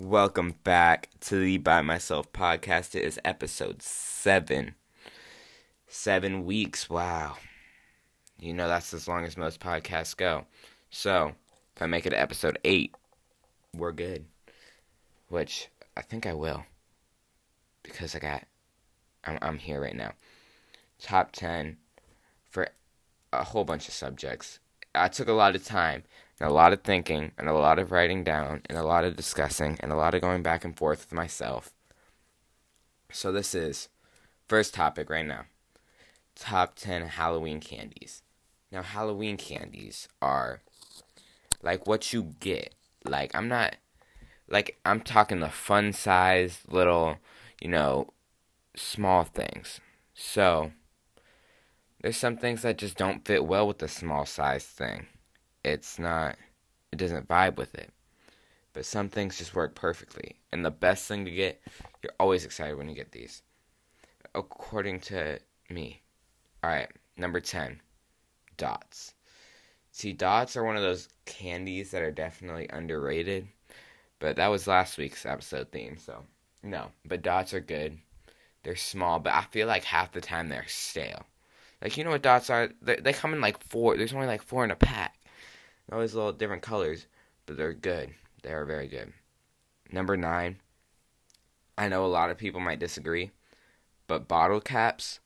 Welcome 0.00 0.54
back 0.62 1.08
to 1.22 1.40
the 1.40 1.58
By 1.58 1.82
Myself 1.82 2.32
podcast. 2.32 2.94
It 2.94 3.02
is 3.02 3.18
episode 3.24 3.82
seven. 3.82 4.76
Seven 5.88 6.44
weeks. 6.44 6.88
Wow. 6.88 7.36
You 8.38 8.54
know, 8.54 8.68
that's 8.68 8.94
as 8.94 9.08
long 9.08 9.24
as 9.24 9.36
most 9.36 9.58
podcasts 9.58 10.16
go. 10.16 10.44
So, 10.88 11.32
if 11.74 11.82
I 11.82 11.86
make 11.86 12.06
it 12.06 12.10
to 12.10 12.20
episode 12.20 12.60
eight, 12.62 12.94
we're 13.74 13.90
good. 13.90 14.24
Which 15.30 15.66
I 15.96 16.02
think 16.02 16.26
I 16.26 16.32
will. 16.32 16.64
Because 17.82 18.14
I 18.14 18.20
got, 18.20 18.44
I'm, 19.24 19.38
I'm 19.42 19.58
here 19.58 19.80
right 19.80 19.96
now. 19.96 20.12
Top 21.00 21.32
10 21.32 21.76
for 22.48 22.68
a 23.32 23.42
whole 23.42 23.64
bunch 23.64 23.88
of 23.88 23.94
subjects. 23.94 24.60
I 24.94 25.08
took 25.08 25.26
a 25.26 25.32
lot 25.32 25.56
of 25.56 25.64
time 25.64 26.04
and 26.40 26.48
a 26.48 26.52
lot 26.52 26.72
of 26.72 26.82
thinking 26.82 27.32
and 27.36 27.48
a 27.48 27.52
lot 27.52 27.78
of 27.78 27.90
writing 27.90 28.22
down 28.22 28.62
and 28.68 28.78
a 28.78 28.84
lot 28.84 29.04
of 29.04 29.16
discussing 29.16 29.76
and 29.80 29.90
a 29.90 29.96
lot 29.96 30.14
of 30.14 30.20
going 30.20 30.42
back 30.42 30.64
and 30.64 30.76
forth 30.76 31.00
with 31.00 31.12
myself. 31.12 31.72
So 33.10 33.32
this 33.32 33.54
is 33.54 33.88
first 34.46 34.74
topic 34.74 35.10
right 35.10 35.26
now. 35.26 35.46
Top 36.36 36.76
10 36.76 37.02
Halloween 37.02 37.60
candies. 37.60 38.22
Now 38.70 38.82
Halloween 38.82 39.36
candies 39.36 40.08
are 40.22 40.60
like 41.62 41.86
what 41.86 42.12
you 42.12 42.34
get. 42.38 42.74
Like 43.04 43.34
I'm 43.34 43.48
not 43.48 43.76
like 44.48 44.78
I'm 44.84 45.00
talking 45.00 45.40
the 45.40 45.48
fun 45.48 45.92
size 45.92 46.60
little, 46.68 47.16
you 47.60 47.68
know, 47.68 48.10
small 48.76 49.24
things. 49.24 49.80
So 50.14 50.72
there's 52.00 52.16
some 52.16 52.36
things 52.36 52.62
that 52.62 52.78
just 52.78 52.96
don't 52.96 53.26
fit 53.26 53.44
well 53.44 53.66
with 53.66 53.78
the 53.78 53.88
small 53.88 54.24
size 54.24 54.64
thing 54.64 55.06
it's 55.64 55.98
not 55.98 56.36
it 56.92 56.96
doesn't 56.96 57.28
vibe 57.28 57.56
with 57.56 57.74
it. 57.74 57.90
But 58.72 58.86
some 58.86 59.08
things 59.08 59.38
just 59.38 59.54
work 59.54 59.74
perfectly. 59.74 60.36
And 60.52 60.64
the 60.64 60.70
best 60.70 61.06
thing 61.06 61.24
to 61.24 61.30
get, 61.30 61.60
you're 62.02 62.12
always 62.20 62.44
excited 62.44 62.76
when 62.76 62.88
you 62.88 62.94
get 62.94 63.12
these. 63.12 63.42
According 64.34 65.00
to 65.00 65.38
me. 65.70 66.02
Alright, 66.64 66.90
number 67.16 67.40
10. 67.40 67.80
Dots. 68.56 69.14
See, 69.90 70.12
dots 70.12 70.56
are 70.56 70.64
one 70.64 70.76
of 70.76 70.82
those 70.82 71.08
candies 71.24 71.90
that 71.90 72.02
are 72.02 72.10
definitely 72.10 72.68
underrated. 72.70 73.48
But 74.20 74.36
that 74.36 74.48
was 74.48 74.66
last 74.66 74.98
week's 74.98 75.26
episode 75.26 75.70
theme, 75.70 75.96
so 75.96 76.24
no. 76.62 76.90
But 77.04 77.22
dots 77.22 77.54
are 77.54 77.60
good. 77.60 77.98
They're 78.64 78.76
small, 78.76 79.20
but 79.20 79.32
I 79.32 79.42
feel 79.42 79.66
like 79.66 79.84
half 79.84 80.12
the 80.12 80.20
time 80.20 80.48
they're 80.48 80.66
stale. 80.66 81.24
Like 81.80 81.96
you 81.96 82.02
know 82.02 82.10
what 82.10 82.22
dots 82.22 82.50
are? 82.50 82.70
They, 82.82 82.96
they 82.96 83.12
come 83.12 83.32
in 83.32 83.40
like 83.40 83.62
four. 83.62 83.96
There's 83.96 84.12
only 84.12 84.26
like 84.26 84.42
four 84.42 84.64
in 84.64 84.72
a 84.72 84.76
pack 84.76 85.17
always 85.92 86.14
a 86.14 86.16
little 86.16 86.32
different 86.32 86.62
colors, 86.62 87.06
but 87.46 87.56
they're 87.56 87.72
good. 87.72 88.14
They 88.42 88.52
are 88.52 88.64
very 88.64 88.88
good. 88.88 89.12
Number 89.90 90.16
nine. 90.16 90.58
I 91.76 91.88
know 91.88 92.04
a 92.04 92.08
lot 92.08 92.30
of 92.30 92.38
people 92.38 92.60
might 92.60 92.80
disagree, 92.80 93.30
but 94.06 94.28
bottle 94.28 94.60
caps. 94.60 95.20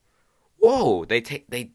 Whoa, 0.58 1.04
they 1.04 1.20
take 1.20 1.48
they 1.48 1.70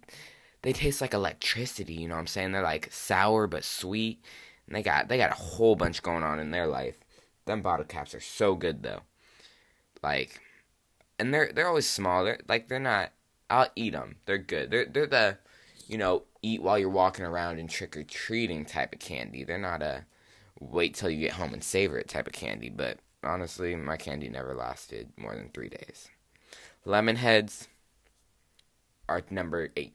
they 0.61 0.71
taste 0.71 1.01
like 1.01 1.13
electricity. 1.13 1.93
You 1.93 2.07
know 2.07 2.15
what 2.15 2.21
I'm 2.21 2.27
saying? 2.27 2.51
They're 2.51 2.61
like 2.61 2.91
sour 2.91 3.47
but 3.47 3.63
sweet, 3.63 4.23
and 4.67 4.75
they 4.75 4.83
got 4.83 5.09
they 5.09 5.17
got 5.17 5.31
a 5.31 5.35
whole 5.41 5.75
bunch 5.75 6.03
going 6.03 6.23
on 6.23 6.39
in 6.39 6.51
their 6.51 6.67
life. 6.67 6.95
Them 7.45 7.61
bottle 7.61 7.85
caps 7.85 8.13
are 8.13 8.21
so 8.21 8.53
good 8.55 8.83
though. 8.83 9.01
Like, 10.03 10.39
and 11.17 11.33
they're 11.33 11.51
they're 11.51 11.67
always 11.67 11.89
small. 11.89 12.23
They're 12.23 12.39
like 12.47 12.67
they're 12.67 12.79
not. 12.79 13.11
I'll 13.49 13.69
eat 13.75 13.93
them. 13.93 14.17
They're 14.25 14.37
good. 14.37 14.69
They're 14.69 14.85
they're 14.85 15.07
the 15.07 15.37
you 15.87 15.97
know, 15.97 16.23
eat 16.47 16.61
while 16.61 16.79
you're 16.79 16.89
walking 16.89 17.25
around 17.25 17.59
and 17.59 17.69
trick 17.69 17.95
or 17.97 18.03
treating 18.03 18.65
type 18.65 18.93
of 18.93 18.99
candy. 18.99 19.43
They're 19.43 19.57
not 19.57 19.81
a 19.81 20.05
wait 20.59 20.95
till 20.95 21.09
you 21.09 21.19
get 21.19 21.33
home 21.33 21.53
and 21.53 21.63
savor 21.63 21.97
it 21.97 22.07
type 22.07 22.27
of 22.27 22.33
candy, 22.33 22.69
but 22.69 22.99
honestly, 23.23 23.75
my 23.75 23.97
candy 23.97 24.29
never 24.29 24.55
lasted 24.55 25.09
more 25.17 25.35
than 25.35 25.49
three 25.49 25.69
days. 25.69 26.09
Lemon 26.85 27.17
heads 27.17 27.67
are 29.09 29.21
number 29.29 29.69
eight. 29.75 29.93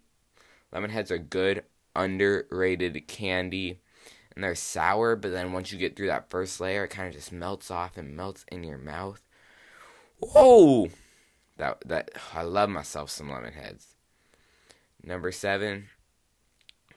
Lemon 0.72 0.90
heads 0.90 1.10
are 1.10 1.18
good, 1.18 1.64
underrated 1.94 3.06
candy, 3.08 3.80
and 4.34 4.42
they're 4.42 4.54
sour, 4.54 5.16
but 5.16 5.32
then 5.32 5.52
once 5.52 5.72
you 5.72 5.78
get 5.78 5.96
through 5.96 6.06
that 6.06 6.30
first 6.30 6.60
layer, 6.60 6.84
it 6.84 6.88
kind 6.88 7.08
of 7.08 7.14
just 7.14 7.32
melts 7.32 7.70
off 7.70 7.96
and 7.96 8.16
melts 8.16 8.44
in 8.50 8.64
your 8.64 8.78
mouth. 8.78 9.20
Whoa! 10.18 10.88
That 11.56 11.82
that 11.86 12.10
I 12.34 12.42
love 12.42 12.70
myself 12.70 13.10
some 13.10 13.30
lemon 13.30 13.52
heads. 13.52 13.94
Number 15.02 15.32
seven, 15.32 15.88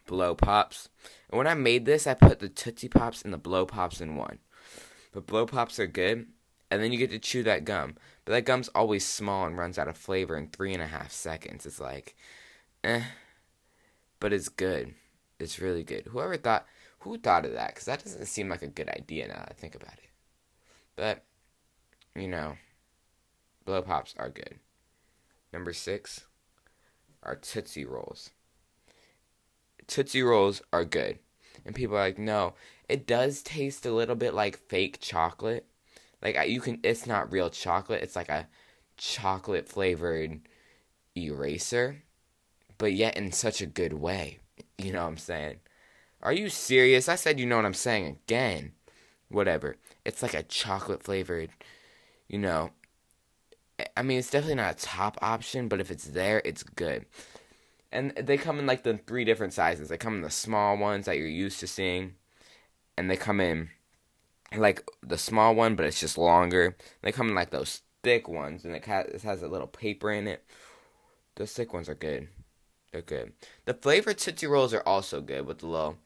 Blow 0.06 0.36
Pops. 0.36 0.90
And 1.30 1.38
when 1.38 1.48
I 1.48 1.54
made 1.54 1.86
this, 1.86 2.08
I 2.08 2.14
put 2.14 2.40
the 2.40 2.50
Tootsie 2.50 2.90
Pops 2.90 3.22
and 3.22 3.34
the 3.34 3.38
Blow 3.38 3.66
Pops 3.66 4.02
in 4.02 4.16
one. 4.16 4.40
But 5.12 5.26
Blow 5.26 5.46
Pops 5.46 5.80
are 5.80 5.88
good, 5.88 6.28
and 6.70 6.82
then 6.82 6.92
you 6.92 6.98
get 6.98 7.12
to 7.12 7.20
chew 7.20 7.44
that 7.44 7.66
gum. 7.66 7.96
But 8.26 8.34
that 8.34 8.46
gum's 8.46 8.70
always 8.70 9.06
small 9.06 9.46
and 9.46 9.58
runs 9.58 9.78
out 9.78 9.88
of 9.88 9.98
flavor 9.98 10.38
in 10.38 10.48
three 10.48 10.74
and 10.74 10.82
a 10.82 10.88
half 10.88 11.12
seconds. 11.12 11.66
It's 11.66 11.80
like, 11.80 12.16
eh. 12.84 13.04
But 14.20 14.34
it's 14.34 14.50
good. 14.50 14.96
It's 15.40 15.60
really 15.60 15.84
good. 15.84 16.08
Whoever 16.08 16.38
thought, 16.38 16.66
who 17.00 17.18
thought 17.18 17.46
of 17.46 17.54
that? 17.54 17.74
Because 17.74 17.86
that 17.86 18.04
doesn't 18.04 18.26
seem 18.26 18.50
like 18.50 18.62
a 18.62 18.68
good 18.68 18.90
idea 18.90 19.28
now 19.28 19.46
I 19.48 19.54
think 19.54 19.76
about 19.76 19.94
it. 19.94 20.10
But, 20.96 21.24
you 22.16 22.28
know, 22.28 22.58
Blow 23.66 23.82
Pops 23.82 24.14
are 24.18 24.30
good. 24.30 24.60
Number 25.52 25.74
six, 25.74 26.26
are 27.24 27.36
Tootsie 27.36 27.86
Rolls. 27.86 28.30
Tootsie 29.88 30.24
Rolls 30.24 30.62
are 30.72 30.86
good. 30.86 31.20
And 31.66 31.76
people 31.76 31.96
are 31.96 32.02
like, 32.02 32.20
no, 32.20 32.54
it 32.88 33.08
does 33.08 33.42
taste 33.42 33.86
a 33.86 33.92
little 33.92 34.16
bit 34.16 34.34
like 34.34 34.58
fake 34.58 35.00
chocolate. 35.00 35.66
Like 36.22 36.38
you 36.48 36.62
can, 36.62 36.80
it's 36.84 37.08
not 37.08 37.32
real 37.32 37.50
chocolate. 37.50 38.04
It's 38.04 38.16
like 38.16 38.30
a 38.30 38.48
chocolate 38.98 39.68
flavored 39.68 40.42
eraser, 41.16 42.04
but 42.78 42.94
yet 42.94 43.18
in 43.18 43.32
such 43.32 43.62
a 43.62 43.68
good 43.68 43.94
way. 43.94 44.40
You 44.78 44.94
know 44.94 45.04
what 45.04 45.10
I'm 45.10 45.18
saying? 45.18 45.58
Are 46.22 46.34
you 46.34 46.50
serious? 46.50 47.10
I 47.10 47.16
said 47.16 47.40
you 47.40 47.46
know 47.46 47.56
what 47.56 47.66
I'm 47.66 47.74
saying 47.74 48.08
again. 48.08 48.74
Whatever. 49.30 49.78
It's 50.04 50.22
like 50.22 50.34
a 50.34 50.44
chocolate 50.44 51.04
flavored, 51.04 51.50
you 52.28 52.38
know, 52.38 52.72
I 53.98 54.04
mean, 54.04 54.20
it's 54.20 54.30
definitely 54.30 54.56
not 54.56 54.76
a 54.76 54.86
top 54.86 55.18
option, 55.22 55.68
but 55.68 55.82
if 55.82 55.92
it's 55.92 56.06
there, 56.06 56.42
it's 56.46 56.64
good. 56.64 57.06
And 57.96 58.12
they 58.12 58.38
come 58.38 58.60
in 58.60 58.66
like 58.66 58.84
the 58.84 58.98
three 58.98 59.24
different 59.24 59.54
sizes. 59.54 59.88
They 59.88 59.98
come 59.98 60.16
in 60.16 60.22
the 60.22 60.30
small 60.30 60.78
ones 60.78 61.06
that 61.06 61.18
you're 61.18 61.28
used 61.28 61.62
to 61.62 61.68
seeing, 61.68 62.16
and 62.98 63.10
they 63.10 63.16
come 63.16 63.40
in 63.40 63.70
like 64.56 64.86
the 65.02 65.18
small 65.18 65.56
one, 65.56 65.76
but 65.76 65.86
it's 65.86 66.02
just 66.02 66.18
longer. 66.18 66.76
They 67.02 67.14
come 67.14 67.30
in 67.30 67.36
like 67.36 67.52
those 67.52 67.84
thick 68.04 68.28
ones, 68.28 68.66
and 68.66 68.76
it 68.76 68.86
has, 68.86 69.42
a 69.42 69.48
little 69.48 69.68
paper 69.68 70.12
in 70.12 70.28
it. 70.28 70.44
Those 71.36 71.54
thick 71.54 71.74
ones 71.74 71.88
are 71.88 71.96
good. 71.96 72.28
They're 72.92 73.02
good. 73.02 73.32
The 73.64 73.74
flavored 73.74 74.18
Tootsie 74.18 74.48
Rolls 74.48 74.74
are 74.74 74.84
also 74.86 75.22
good 75.22 75.46
with 75.46 75.60
the 75.60 75.68
little, 75.68 75.98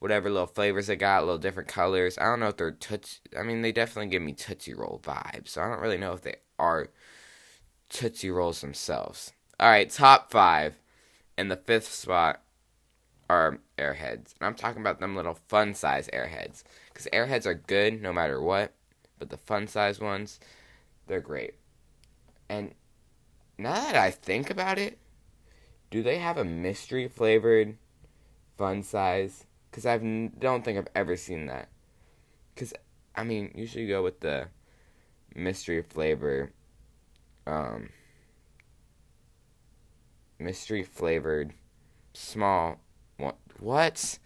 whatever 0.00 0.28
little 0.30 0.46
flavors 0.46 0.88
they 0.88 0.96
got, 0.96 1.24
little 1.24 1.38
different 1.38 1.68
colors. 1.68 2.18
I 2.18 2.24
don't 2.24 2.40
know 2.40 2.48
if 2.48 2.58
they're 2.58 2.72
Tootsie. 2.72 3.20
I 3.38 3.42
mean, 3.42 3.62
they 3.62 3.72
definitely 3.72 4.10
give 4.10 4.22
me 4.22 4.34
Tootsie 4.34 4.74
Roll 4.74 5.00
vibes. 5.02 5.48
So 5.48 5.62
I 5.62 5.68
don't 5.68 5.80
really 5.80 5.98
know 5.98 6.12
if 6.12 6.20
they 6.20 6.36
are 6.58 6.88
Tootsie 7.88 8.30
Rolls 8.30 8.60
themselves. 8.60 9.32
All 9.58 9.70
right, 9.70 9.88
top 9.88 10.30
five. 10.30 10.76
In 11.42 11.48
the 11.48 11.56
fifth 11.56 11.92
spot 11.92 12.40
are 13.28 13.58
Airheads. 13.76 14.34
And 14.38 14.42
I'm 14.46 14.54
talking 14.54 14.80
about 14.80 15.00
them 15.00 15.16
little 15.16 15.40
fun 15.48 15.74
size 15.74 16.08
Airheads. 16.12 16.62
Because 16.86 17.08
Airheads 17.12 17.46
are 17.46 17.54
good 17.54 18.00
no 18.00 18.12
matter 18.12 18.40
what. 18.40 18.74
But 19.18 19.30
the 19.30 19.38
fun 19.38 19.66
size 19.66 19.98
ones, 19.98 20.38
they're 21.08 21.18
great. 21.18 21.54
And 22.48 22.76
now 23.58 23.74
that 23.74 23.96
I 23.96 24.12
think 24.12 24.50
about 24.50 24.78
it, 24.78 24.98
do 25.90 26.00
they 26.00 26.18
have 26.18 26.38
a 26.38 26.44
mystery 26.44 27.08
flavored 27.08 27.76
fun 28.56 28.84
size? 28.84 29.44
Because 29.68 29.84
I 29.84 29.98
don't 29.98 30.64
think 30.64 30.78
I've 30.78 30.86
ever 30.94 31.16
seen 31.16 31.46
that. 31.46 31.68
Because, 32.54 32.72
I 33.16 33.24
mean, 33.24 33.50
usually 33.56 33.88
go 33.88 34.04
with 34.04 34.20
the 34.20 34.46
mystery 35.34 35.82
flavor 35.82 36.52
um, 37.48 37.88
mystery 40.42 40.82
flavored 40.82 41.52
small 42.12 42.78
what 43.16 43.36
what? 43.60 44.18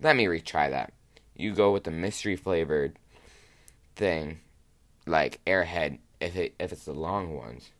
Let 0.00 0.16
me 0.16 0.26
retry 0.26 0.70
that. 0.70 0.92
You 1.34 1.54
go 1.54 1.72
with 1.72 1.84
the 1.84 1.90
mystery 1.90 2.36
flavored 2.36 2.98
thing 3.96 4.40
like 5.06 5.40
airhead 5.46 5.98
if 6.20 6.36
it 6.36 6.54
if 6.58 6.72
it's 6.72 6.84
the 6.84 6.92
long 6.92 7.34
ones. 7.34 7.70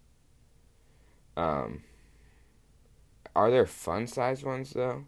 Um 1.37 1.83
are 3.37 3.51
there 3.51 3.67
fun 3.67 4.07
size 4.07 4.43
ones 4.43 4.71
though? 4.71 5.05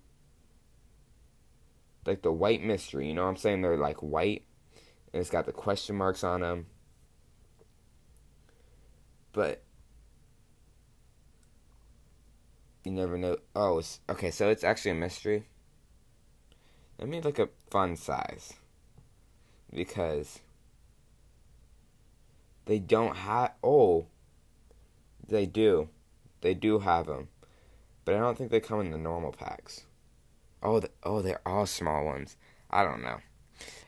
Like 2.06 2.22
the 2.22 2.32
white 2.32 2.62
mystery 2.62 3.08
you 3.08 3.14
know 3.14 3.24
what 3.24 3.30
i'm 3.30 3.36
saying? 3.36 3.62
They're 3.62 3.76
like 3.76 3.98
white 3.98 4.44
and 5.12 5.20
it's 5.20 5.30
got 5.30 5.46
the 5.46 5.52
question 5.52 5.96
marks 5.96 6.22
on 6.22 6.40
them 6.40 6.66
but 9.32 9.62
you 12.90 12.96
never 12.96 13.16
know. 13.16 13.36
Oh, 13.54 13.80
okay, 14.08 14.30
so 14.30 14.50
it's 14.50 14.64
actually 14.64 14.92
a 14.92 14.94
mystery. 14.94 15.44
Let 16.98 17.08
me 17.08 17.20
look 17.20 17.38
up 17.38 17.50
fun 17.70 17.96
size 17.96 18.54
because 19.72 20.40
They 22.66 22.78
don't 22.78 23.16
have. 23.16 23.52
Oh, 23.64 24.06
they 25.26 25.44
do. 25.46 25.88
They 26.40 26.54
do 26.54 26.78
have 26.78 27.06
them, 27.06 27.28
but 28.04 28.14
I 28.14 28.18
don't 28.18 28.38
think 28.38 28.50
they 28.50 28.60
come 28.60 28.80
in 28.80 28.90
the 28.92 28.98
normal 28.98 29.32
packs. 29.32 29.84
Oh, 30.62 30.78
the, 30.80 30.90
oh, 31.02 31.20
they're 31.20 31.40
all 31.44 31.66
small 31.66 32.04
ones. 32.04 32.36
I 32.70 32.84
don't 32.84 33.02
know. 33.02 33.18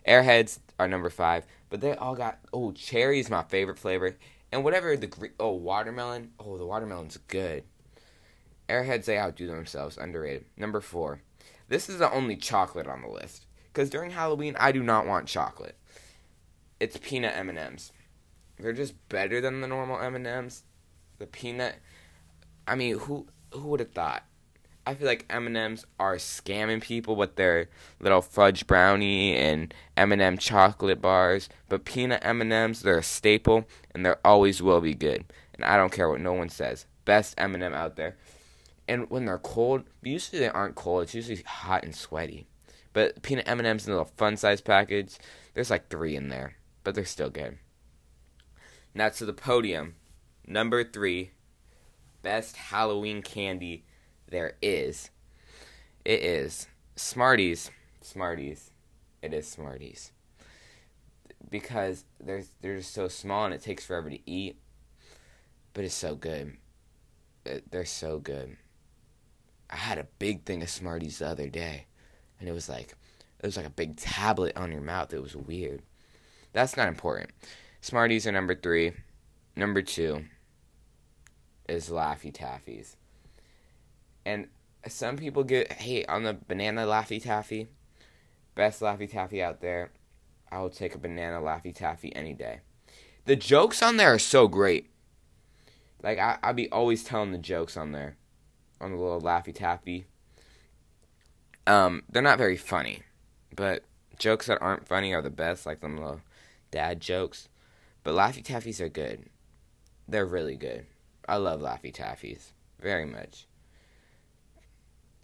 Airheads 0.07 0.59
are 0.81 0.89
number 0.89 1.11
five, 1.11 1.47
but 1.71 1.81
they 1.81 1.95
all 1.95 2.17
got. 2.17 2.41
Oh, 2.53 2.73
cherry 2.73 3.21
is 3.21 3.31
my 3.31 3.45
favorite 3.45 3.79
flavor, 3.79 4.17
and 4.51 4.65
whatever 4.65 4.97
the 4.97 5.31
oh 5.39 5.53
watermelon. 5.53 6.33
Oh, 6.41 6.59
the 6.59 6.67
watermelon's 6.67 7.19
good. 7.29 7.65
Airheads 8.69 9.05
they 9.05 9.19
outdo 9.19 9.47
themselves. 9.47 9.99
Underrated. 9.99 10.47
Number 10.57 10.81
four. 10.81 11.21
This 11.69 11.89
is 11.89 11.99
the 11.99 12.13
only 12.13 12.37
chocolate 12.37 12.87
on 12.87 13.03
the 13.03 13.09
list 13.09 13.47
because 13.73 13.91
during 13.91 14.11
Halloween 14.11 14.57
I 14.59 14.73
do 14.73 14.83
not 14.83 15.07
want 15.07 15.27
chocolate. 15.27 15.77
It's 16.81 16.99
peanut 16.99 17.37
M 17.37 17.49
and 17.49 17.59
M's. 17.59 17.93
They're 18.59 18.73
just 18.73 18.95
better 19.09 19.41
than 19.41 19.61
the 19.61 19.67
normal 19.67 20.01
M 20.01 20.15
and 20.15 20.27
M's. 20.27 20.65
The 21.19 21.27
peanut. 21.27 21.77
I 22.67 22.75
mean, 22.75 22.99
who 22.99 23.27
who 23.53 23.69
would 23.69 23.81
have 23.81 23.93
thought? 23.93 24.25
I 24.85 24.95
feel 24.95 25.07
like 25.07 25.27
M&Ms 25.31 25.87
are 26.01 26.17
scamming 26.17 26.81
people 26.83 27.15
with 27.15 27.37
their 27.37 27.69
little 28.01 28.21
fudge 28.21 28.67
brownie 28.67 29.37
and 29.37 29.73
M&M 29.97 30.39
chocolate 30.39 31.01
bars, 31.01 31.49
but 31.69 31.85
peanut 31.85 32.25
M&Ms 32.25 32.83
they're 32.83 32.99
a 32.99 33.03
staple 33.03 33.69
and 33.95 34.05
they 34.05 34.15
always 34.25 34.61
will 34.61 34.81
be 34.81 34.95
good. 34.95 35.25
And 35.55 35.65
I 35.65 35.77
don't 35.77 35.93
care 35.93 36.09
what 36.09 36.21
no 36.21 36.33
one 36.33 36.49
says. 36.49 36.87
Best 37.05 37.35
M&M 37.39 37.75
out 37.75 37.97
there. 37.97 38.17
And 38.93 39.09
when 39.09 39.25
they're 39.25 39.39
cold, 39.39 39.85
usually 40.03 40.39
they 40.39 40.51
aren't 40.51 40.75
cold. 40.75 41.05
It's 41.05 41.15
usually 41.15 41.43
hot 41.47 41.83
and 41.83 41.95
sweaty. 41.95 42.47
But 42.93 43.23
peanut 43.23 43.49
M&Ms 43.49 43.87
in 43.87 43.95
little 43.95 44.13
fun 44.19 44.37
size 44.37 44.61
package, 44.61 45.17
there's 45.55 45.71
like 45.71 45.89
3 45.89 46.15
in 46.15 46.29
there, 46.29 46.57
but 46.85 46.95
they're 46.95 47.07
still 47.07 47.31
good. 47.31 47.57
Now 48.95 49.09
to 49.09 49.25
the 49.25 49.33
podium. 49.33 49.95
Number 50.47 50.85
3, 50.85 51.31
best 52.21 52.57
Halloween 52.57 53.23
candy 53.23 53.87
there 54.29 54.57
is. 54.61 55.09
It 56.05 56.21
is 56.21 56.67
Smarties. 56.95 57.71
Smarties. 58.03 58.73
It 59.23 59.33
is 59.33 59.49
Smarties. 59.49 60.13
Because 61.49 62.05
they're 62.21 62.45
they're 62.61 62.77
just 62.77 62.93
so 62.93 63.09
small 63.09 63.47
and 63.47 63.55
it 63.55 63.63
takes 63.63 63.87
forever 63.87 64.11
to 64.11 64.19
eat. 64.31 64.59
But 65.73 65.85
it's 65.85 65.95
so 65.95 66.15
good. 66.15 66.59
They're 67.71 67.87
so 67.87 68.19
good. 68.19 68.59
I 69.73 69.77
had 69.77 69.99
a 69.99 70.07
big 70.19 70.45
thing 70.45 70.63
of 70.63 70.69
Smarties 70.69 71.19
the 71.19 71.29
other 71.29 71.49
day, 71.49 71.87
and 72.39 72.49
it 72.49 72.53
was 72.53 72.69
like 72.69 72.95
it 73.41 73.47
was 73.47 73.57
like 73.57 73.67
a 73.67 73.71
big 73.71 73.97
tablet 73.97 74.57
on 74.57 74.71
your 74.71 74.83
mouth. 74.83 75.13
It 75.13 75.23
was 75.23 75.35
weird. 75.35 75.83
That's 76.53 76.77
not 76.77 76.89
important. 76.89 77.31
Smarties 77.81 78.27
are 78.27 78.33
number 78.33 78.55
three. 78.55 78.93
Number 79.57 79.83
two 79.83 80.25
is 81.69 81.89
Laffy 81.89 82.33
Taffies. 82.33 82.97
And 84.25 84.49
some 84.87 85.17
people 85.17 85.43
get 85.43 85.73
hate 85.73 86.09
on 86.09 86.23
the 86.23 86.35
banana 86.47 86.83
Laffy 86.87 87.23
Taffy. 87.23 87.69
Best 88.55 88.81
Laffy 88.81 89.11
Taffy 89.11 89.43
out 89.43 89.61
there. 89.61 89.91
I 90.51 90.61
will 90.61 90.71
take 90.71 90.95
a 90.95 90.99
banana 90.99 91.41
Laffy 91.41 91.75
Taffy 91.75 92.15
any 92.15 92.35
day. 92.35 92.61
The 93.25 93.37
jokes 93.37 93.83
on 93.83 93.97
there 93.97 94.13
are 94.13 94.19
so 94.19 94.49
great. 94.49 94.91
Like 96.03 96.19
I, 96.19 96.39
I 96.43 96.53
be 96.53 96.71
always 96.71 97.05
telling 97.05 97.33
the 97.33 97.39
jokes 97.39 97.77
on 97.77 97.93
there, 97.93 98.17
on 98.83 98.91
the 98.91 98.99
little 98.99 99.21
Laffy 99.21 99.55
Taffy. 99.55 100.07
Um, 101.67 102.03
they're 102.11 102.23
not 102.23 102.39
very 102.39 102.57
funny, 102.57 103.03
but 103.55 103.85
jokes 104.19 104.47
that 104.47 104.61
aren't 104.61 104.89
funny 104.89 105.15
are 105.15 105.23
the 105.23 105.31
best, 105.31 105.65
like 105.65 105.81
them 105.81 105.97
little 105.97 106.21
dad 106.71 107.01
jokes. 107.01 107.49
But 108.03 108.15
Laffy 108.15 108.45
Taffies 108.45 108.81
are 108.81 108.89
good. 108.89 109.27
They're 110.09 110.27
really 110.27 110.57
good. 110.57 110.87
I 111.29 111.37
love 111.37 111.61
Laffy 111.61 111.95
Taffies 111.95 112.53
very 112.81 113.07
much. 113.07 113.47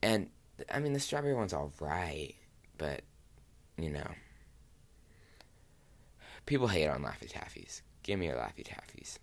And 0.02 0.30
I 0.72 0.78
mean, 0.78 0.92
the 0.92 1.00
strawberry 1.00 1.34
one's 1.34 1.52
all 1.52 1.72
right, 1.80 2.34
but 2.76 3.02
you 3.76 3.90
know, 3.90 4.06
people 6.46 6.68
hate 6.68 6.88
on 6.88 7.02
Laffy 7.02 7.30
Taffies. 7.30 7.82
Give 8.04 8.18
me 8.18 8.26
your 8.26 8.36
Laffy 8.36 8.64
Taffies. 8.64 9.18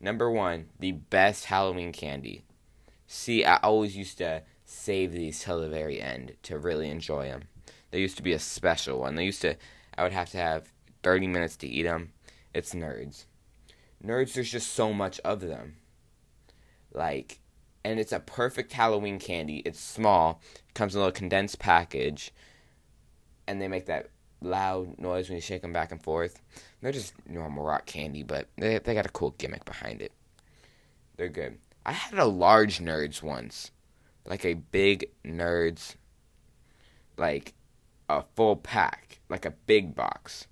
Number 0.00 0.30
one, 0.30 0.68
the 0.78 0.92
best 0.92 1.44
Halloween 1.46 1.92
candy. 1.92 2.44
See, 3.12 3.44
I 3.44 3.56
always 3.56 3.96
used 3.96 4.18
to 4.18 4.44
save 4.64 5.10
these 5.10 5.40
till 5.40 5.60
the 5.60 5.68
very 5.68 6.00
end 6.00 6.34
to 6.44 6.60
really 6.60 6.88
enjoy 6.88 7.26
them. 7.26 7.42
They 7.90 8.00
used 8.00 8.16
to 8.18 8.22
be 8.22 8.34
a 8.34 8.38
special 8.38 9.00
one. 9.00 9.16
They 9.16 9.24
used 9.24 9.42
to, 9.42 9.56
I 9.98 10.04
would 10.04 10.12
have 10.12 10.30
to 10.30 10.38
have 10.38 10.72
30 11.02 11.26
minutes 11.26 11.56
to 11.56 11.66
eat 11.66 11.82
them. 11.82 12.12
It's 12.54 12.72
nerds. 12.72 13.24
Nerds, 14.00 14.34
there's 14.34 14.52
just 14.52 14.74
so 14.74 14.92
much 14.92 15.18
of 15.24 15.40
them. 15.40 15.78
Like, 16.92 17.40
and 17.84 17.98
it's 17.98 18.12
a 18.12 18.20
perfect 18.20 18.72
Halloween 18.72 19.18
candy. 19.18 19.56
It's 19.66 19.80
small, 19.80 20.40
comes 20.74 20.94
in 20.94 21.00
a 21.00 21.02
little 21.02 21.12
condensed 21.12 21.58
package, 21.58 22.30
and 23.48 23.60
they 23.60 23.66
make 23.66 23.86
that 23.86 24.10
loud 24.40 25.00
noise 25.00 25.28
when 25.28 25.34
you 25.34 25.42
shake 25.42 25.62
them 25.62 25.72
back 25.72 25.90
and 25.90 26.00
forth. 26.00 26.40
They're 26.80 26.92
just 26.92 27.14
normal 27.28 27.64
rock 27.64 27.86
candy, 27.86 28.22
but 28.22 28.46
they 28.56 28.78
they 28.78 28.94
got 28.94 29.04
a 29.04 29.10
cool 29.10 29.34
gimmick 29.36 29.64
behind 29.64 30.00
it. 30.00 30.12
They're 31.16 31.28
good. 31.28 31.58
I 31.84 31.92
had 31.92 32.18
a 32.18 32.26
large 32.26 32.78
nerds 32.78 33.22
once, 33.22 33.70
like 34.26 34.44
a 34.44 34.54
big 34.54 35.06
nerds, 35.24 35.96
like 37.16 37.54
a 38.08 38.22
full 38.34 38.56
pack, 38.56 39.20
like 39.28 39.44
a 39.44 39.50
big 39.50 39.94
box. 39.94 40.46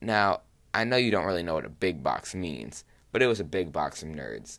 Now 0.00 0.40
I 0.74 0.84
know 0.84 0.96
you 0.96 1.10
don't 1.10 1.26
really 1.26 1.42
know 1.42 1.54
what 1.54 1.64
a 1.64 1.70
big 1.70 2.02
box 2.02 2.34
means, 2.34 2.84
but 3.12 3.22
it 3.22 3.26
was 3.26 3.40
a 3.40 3.44
big 3.44 3.72
box 3.72 4.02
of 4.02 4.08
nerds, 4.08 4.58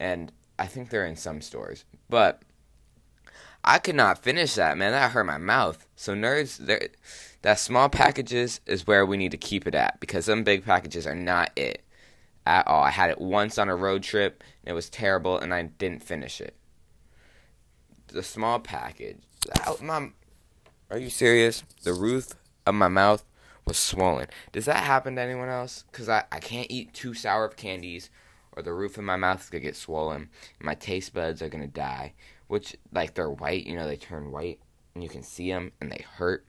and 0.00 0.32
I 0.58 0.66
think 0.66 0.90
they're 0.90 1.06
in 1.06 1.16
some 1.16 1.40
stores, 1.40 1.84
but 2.08 2.42
I 3.62 3.78
could 3.78 3.94
not 3.94 4.18
finish 4.22 4.54
that, 4.54 4.76
man. 4.76 4.92
That 4.92 5.12
hurt 5.12 5.24
my 5.24 5.38
mouth. 5.38 5.86
So 5.96 6.14
nerds, 6.14 6.58
that 7.42 7.58
small 7.58 7.88
packages 7.88 8.60
is 8.66 8.86
where 8.86 9.06
we 9.06 9.16
need 9.16 9.30
to 9.30 9.36
keep 9.36 9.66
it 9.66 9.74
at 9.74 10.00
because 10.00 10.24
some 10.24 10.44
big 10.44 10.64
packages 10.64 11.06
are 11.06 11.14
not 11.14 11.50
it 11.56 11.83
at 12.46 12.66
all. 12.66 12.80
Oh, 12.80 12.84
I 12.84 12.90
had 12.90 13.10
it 13.10 13.20
once 13.20 13.58
on 13.58 13.68
a 13.68 13.76
road 13.76 14.02
trip 14.02 14.42
and 14.62 14.72
it 14.72 14.74
was 14.74 14.90
terrible, 14.90 15.38
and 15.38 15.52
I 15.52 15.62
didn't 15.62 16.02
finish 16.02 16.40
it. 16.40 16.56
The 18.08 18.22
small 18.22 18.60
package, 18.60 19.18
my, 19.82 20.10
are 20.90 20.98
you 20.98 21.10
serious? 21.10 21.64
The 21.82 21.94
roof 21.94 22.32
of 22.66 22.74
my 22.74 22.88
mouth 22.88 23.24
was 23.66 23.76
swollen. 23.76 24.28
Does 24.52 24.66
that 24.66 24.84
happen 24.84 25.16
to 25.16 25.22
anyone 25.22 25.48
else? 25.48 25.84
Cause 25.92 26.08
I 26.08 26.24
I 26.30 26.38
can't 26.38 26.70
eat 26.70 26.92
too 26.92 27.14
sour 27.14 27.48
candies 27.48 28.10
or 28.52 28.62
the 28.62 28.72
roof 28.72 28.98
of 28.98 29.04
my 29.04 29.16
mouth 29.16 29.42
is 29.42 29.50
gonna 29.50 29.62
get 29.62 29.76
swollen. 29.76 30.28
My 30.60 30.74
taste 30.74 31.14
buds 31.14 31.42
are 31.42 31.48
gonna 31.48 31.66
die, 31.66 32.12
which 32.46 32.76
like 32.92 33.14
they're 33.14 33.30
white, 33.30 33.66
you 33.66 33.74
know, 33.74 33.86
they 33.86 33.96
turn 33.96 34.30
white 34.30 34.60
and 34.94 35.02
you 35.02 35.08
can 35.08 35.22
see 35.22 35.50
them 35.50 35.72
and 35.80 35.90
they 35.90 36.04
hurt. 36.16 36.46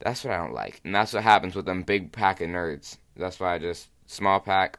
That's 0.00 0.24
what 0.24 0.32
I 0.32 0.38
don't 0.38 0.54
like, 0.54 0.80
and 0.84 0.94
that's 0.94 1.12
what 1.12 1.22
happens 1.22 1.54
with 1.54 1.66
them 1.66 1.82
big 1.82 2.10
pack 2.10 2.40
of 2.40 2.48
nerds. 2.48 2.96
That's 3.16 3.38
why 3.38 3.54
I 3.54 3.58
just 3.58 3.88
small 4.10 4.40
pack. 4.40 4.78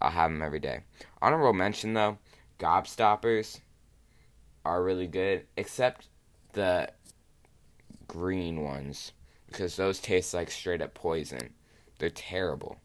I'll 0.00 0.10
have 0.10 0.30
them 0.30 0.42
every 0.42 0.60
day. 0.60 0.80
Honorable 1.20 1.52
mention 1.52 1.94
though, 1.94 2.18
Gobstoppers 2.58 3.60
are 4.64 4.82
really 4.82 5.06
good, 5.06 5.46
except 5.56 6.08
the 6.52 6.90
green 8.08 8.62
ones 8.62 9.12
because 9.46 9.76
those 9.76 10.00
taste 10.00 10.34
like 10.34 10.50
straight 10.50 10.82
up 10.82 10.94
poison. 10.94 11.50
They're 11.98 12.10
terrible. 12.10 12.78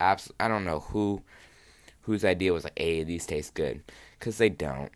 Abs- 0.00 0.32
I 0.40 0.48
don't 0.48 0.64
know 0.64 0.80
who 0.80 1.22
whose 2.02 2.24
idea 2.24 2.52
was 2.52 2.64
like, 2.64 2.78
hey, 2.78 3.04
these 3.04 3.26
taste 3.26 3.54
good. 3.54 3.82
Because 4.18 4.38
they 4.38 4.48
don't. 4.48 4.90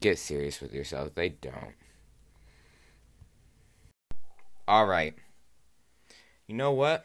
Get 0.00 0.18
serious 0.18 0.60
with 0.60 0.72
yourself. 0.72 1.14
They 1.14 1.30
don't. 1.30 1.74
Alright. 4.68 5.14
You 6.46 6.54
know 6.56 6.72
what? 6.72 7.04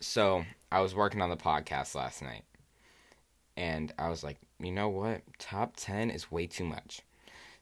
So, 0.00 0.44
I 0.70 0.80
was 0.80 0.94
working 0.94 1.22
on 1.22 1.30
the 1.30 1.36
podcast 1.36 1.94
last 1.94 2.22
night. 2.22 2.44
And 3.56 3.92
I 3.98 4.08
was 4.08 4.22
like, 4.22 4.38
you 4.58 4.72
know 4.72 4.88
what? 4.88 5.22
Top 5.38 5.74
10 5.76 6.10
is 6.10 6.30
way 6.30 6.46
too 6.46 6.64
much. 6.64 7.02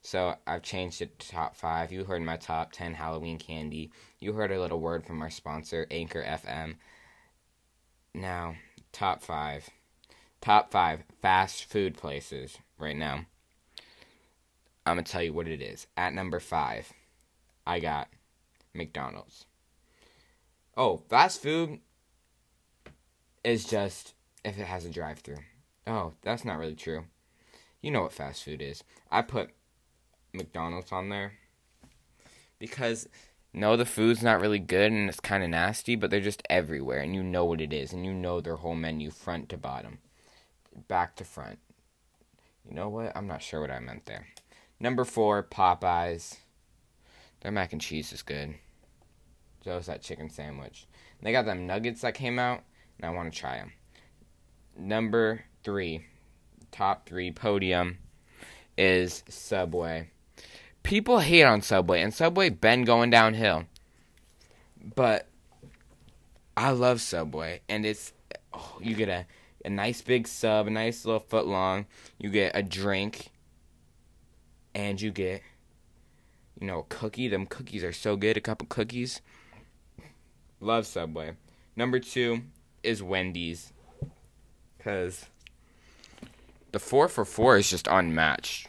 So 0.03 0.35
I've 0.47 0.63
changed 0.63 1.01
it 1.01 1.19
to 1.19 1.29
top 1.29 1.57
five. 1.57 1.93
You 1.93 2.05
heard 2.05 2.23
my 2.23 2.37
top 2.37 2.73
10 2.73 2.95
Halloween 2.95 3.39
candy. 3.39 3.91
You 4.19 4.33
heard 4.33 4.51
a 4.51 4.61
little 4.61 4.81
word 4.81 5.07
from 5.07 5.23
our 5.23 5.31
sponsor, 5.31 5.87
Anchor 5.91 6.23
FM. 6.23 6.77
Now, 8.13 8.57
top 8.93 9.23
five 9.23 9.71
top 10.45 10.71
five 10.71 11.03
fast 11.23 11.65
food 11.65 11.97
places 11.97 12.59
right 12.79 12.97
now. 12.97 13.25
I'm 14.85 14.97
going 14.97 15.05
to 15.05 15.11
tell 15.11 15.23
you 15.23 15.33
what 15.33 15.49
it 15.49 15.63
is. 15.63 15.87
At 15.97 16.13
number 16.13 16.39
five, 16.39 16.93
I 17.67 17.81
got 17.81 18.09
McDonald's. 18.75 19.47
Oh, 20.77 20.99
fast 21.09 21.43
food 21.43 21.79
is 23.45 23.65
just 23.65 24.15
if 24.45 24.59
it 24.59 24.67
has 24.67 24.85
a 24.85 24.91
drive 24.91 25.21
through. 25.21 25.39
Oh, 25.87 26.15
that's 26.23 26.45
not 26.45 26.59
really 26.59 26.75
true. 26.75 27.05
You 27.81 27.91
know 27.91 28.03
what 28.03 28.13
fast 28.13 28.43
food 28.43 28.63
is. 28.63 28.83
I 29.11 29.23
put 29.23 29.51
McDonald's 30.33 30.91
on 30.91 31.11
there 31.11 31.35
because 32.59 33.07
no, 33.53 33.77
the 33.77 33.85
food's 33.85 34.23
not 34.23 34.41
really 34.41 34.59
good 34.59 34.91
and 34.91 35.09
it's 35.09 35.21
kind 35.21 35.45
of 35.45 35.51
nasty, 35.51 35.95
but 35.95 36.11
they're 36.11 36.21
just 36.21 36.43
everywhere 36.49 36.99
and 36.99 37.15
you 37.15 37.23
know 37.23 37.45
what 37.45 37.61
it 37.61 37.73
is 37.73 37.93
and 37.93 38.05
you 38.05 38.13
know 38.13 38.41
their 38.41 38.57
whole 38.57 38.75
menu 38.75 39.11
front 39.11 39.49
to 39.51 39.57
bottom, 39.57 39.99
back 40.89 41.15
to 41.17 41.25
front. 41.25 41.59
You 42.69 42.75
know 42.75 42.89
what? 42.89 43.13
I'm 43.15 43.27
not 43.27 43.43
sure 43.43 43.61
what 43.61 43.71
I 43.71 43.79
meant 43.79 44.07
there. 44.07 44.27
Number 44.81 45.05
four, 45.05 45.43
Popeyes. 45.43 46.39
Their 47.43 47.53
mac 47.53 47.73
and 47.73 47.81
cheese 47.81 48.13
is 48.13 48.23
good. 48.23 48.55
So 49.63 49.77
is 49.77 49.87
that 49.87 50.03
chicken 50.03 50.31
sandwich. 50.31 50.87
They 51.23 51.33
got 51.33 51.45
them 51.45 51.67
nuggets 51.67 52.01
that 52.01 52.15
came 52.15 52.39
out, 52.39 52.63
and 52.99 53.07
I 53.07 53.11
want 53.11 53.33
to 53.33 53.39
try 53.39 53.57
them. 53.57 53.73
Number 54.77 55.45
three, 55.63 56.05
top 56.71 57.09
three 57.09 57.31
podium 57.31 57.99
is 58.77 59.23
Subway. 59.29 60.11
People 60.83 61.21
hate 61.21 61.45
on 61.45 61.63
Subway, 61.63 62.03
and 62.03 62.13
Subway 62.13 62.51
been 62.51 62.83
going 62.83 63.11
downhill. 63.11 63.65
But 64.95 65.29
I 66.57 66.71
love 66.71 67.01
Subway, 67.01 67.61
and 67.69 67.87
it's 67.87 68.13
oh, 68.53 68.79
you 68.81 68.95
get 68.95 69.09
a 69.09 69.27
a 69.65 69.71
nice 69.71 70.03
big 70.03 70.29
sub, 70.29 70.67
a 70.67 70.71
nice 70.71 71.05
little 71.05 71.21
foot 71.21 71.47
long. 71.47 71.87
You 72.19 72.29
get 72.29 72.53
a 72.55 72.63
drink, 72.63 73.31
and 74.75 75.01
you 75.01 75.11
get 75.11 75.43
you 76.61 76.67
know 76.67 76.81
a 76.81 76.85
cookie. 76.85 77.29
Them 77.29 77.47
cookies 77.47 77.83
are 77.85 77.93
so 77.93 78.17
good. 78.17 78.37
A 78.37 78.41
couple 78.41 78.67
cookies. 78.69 79.21
Love 80.61 80.87
Subway. 80.87 81.33
Number 81.77 81.99
two 81.99 82.43
is 82.85 83.03
Wendy's, 83.03 83.73
cause 84.79 85.27
the 86.73 86.79
four 86.79 87.09
for 87.09 87.25
four 87.25 87.57
is 87.57 87.71
just 87.71 87.87
unmatched. 87.87 88.69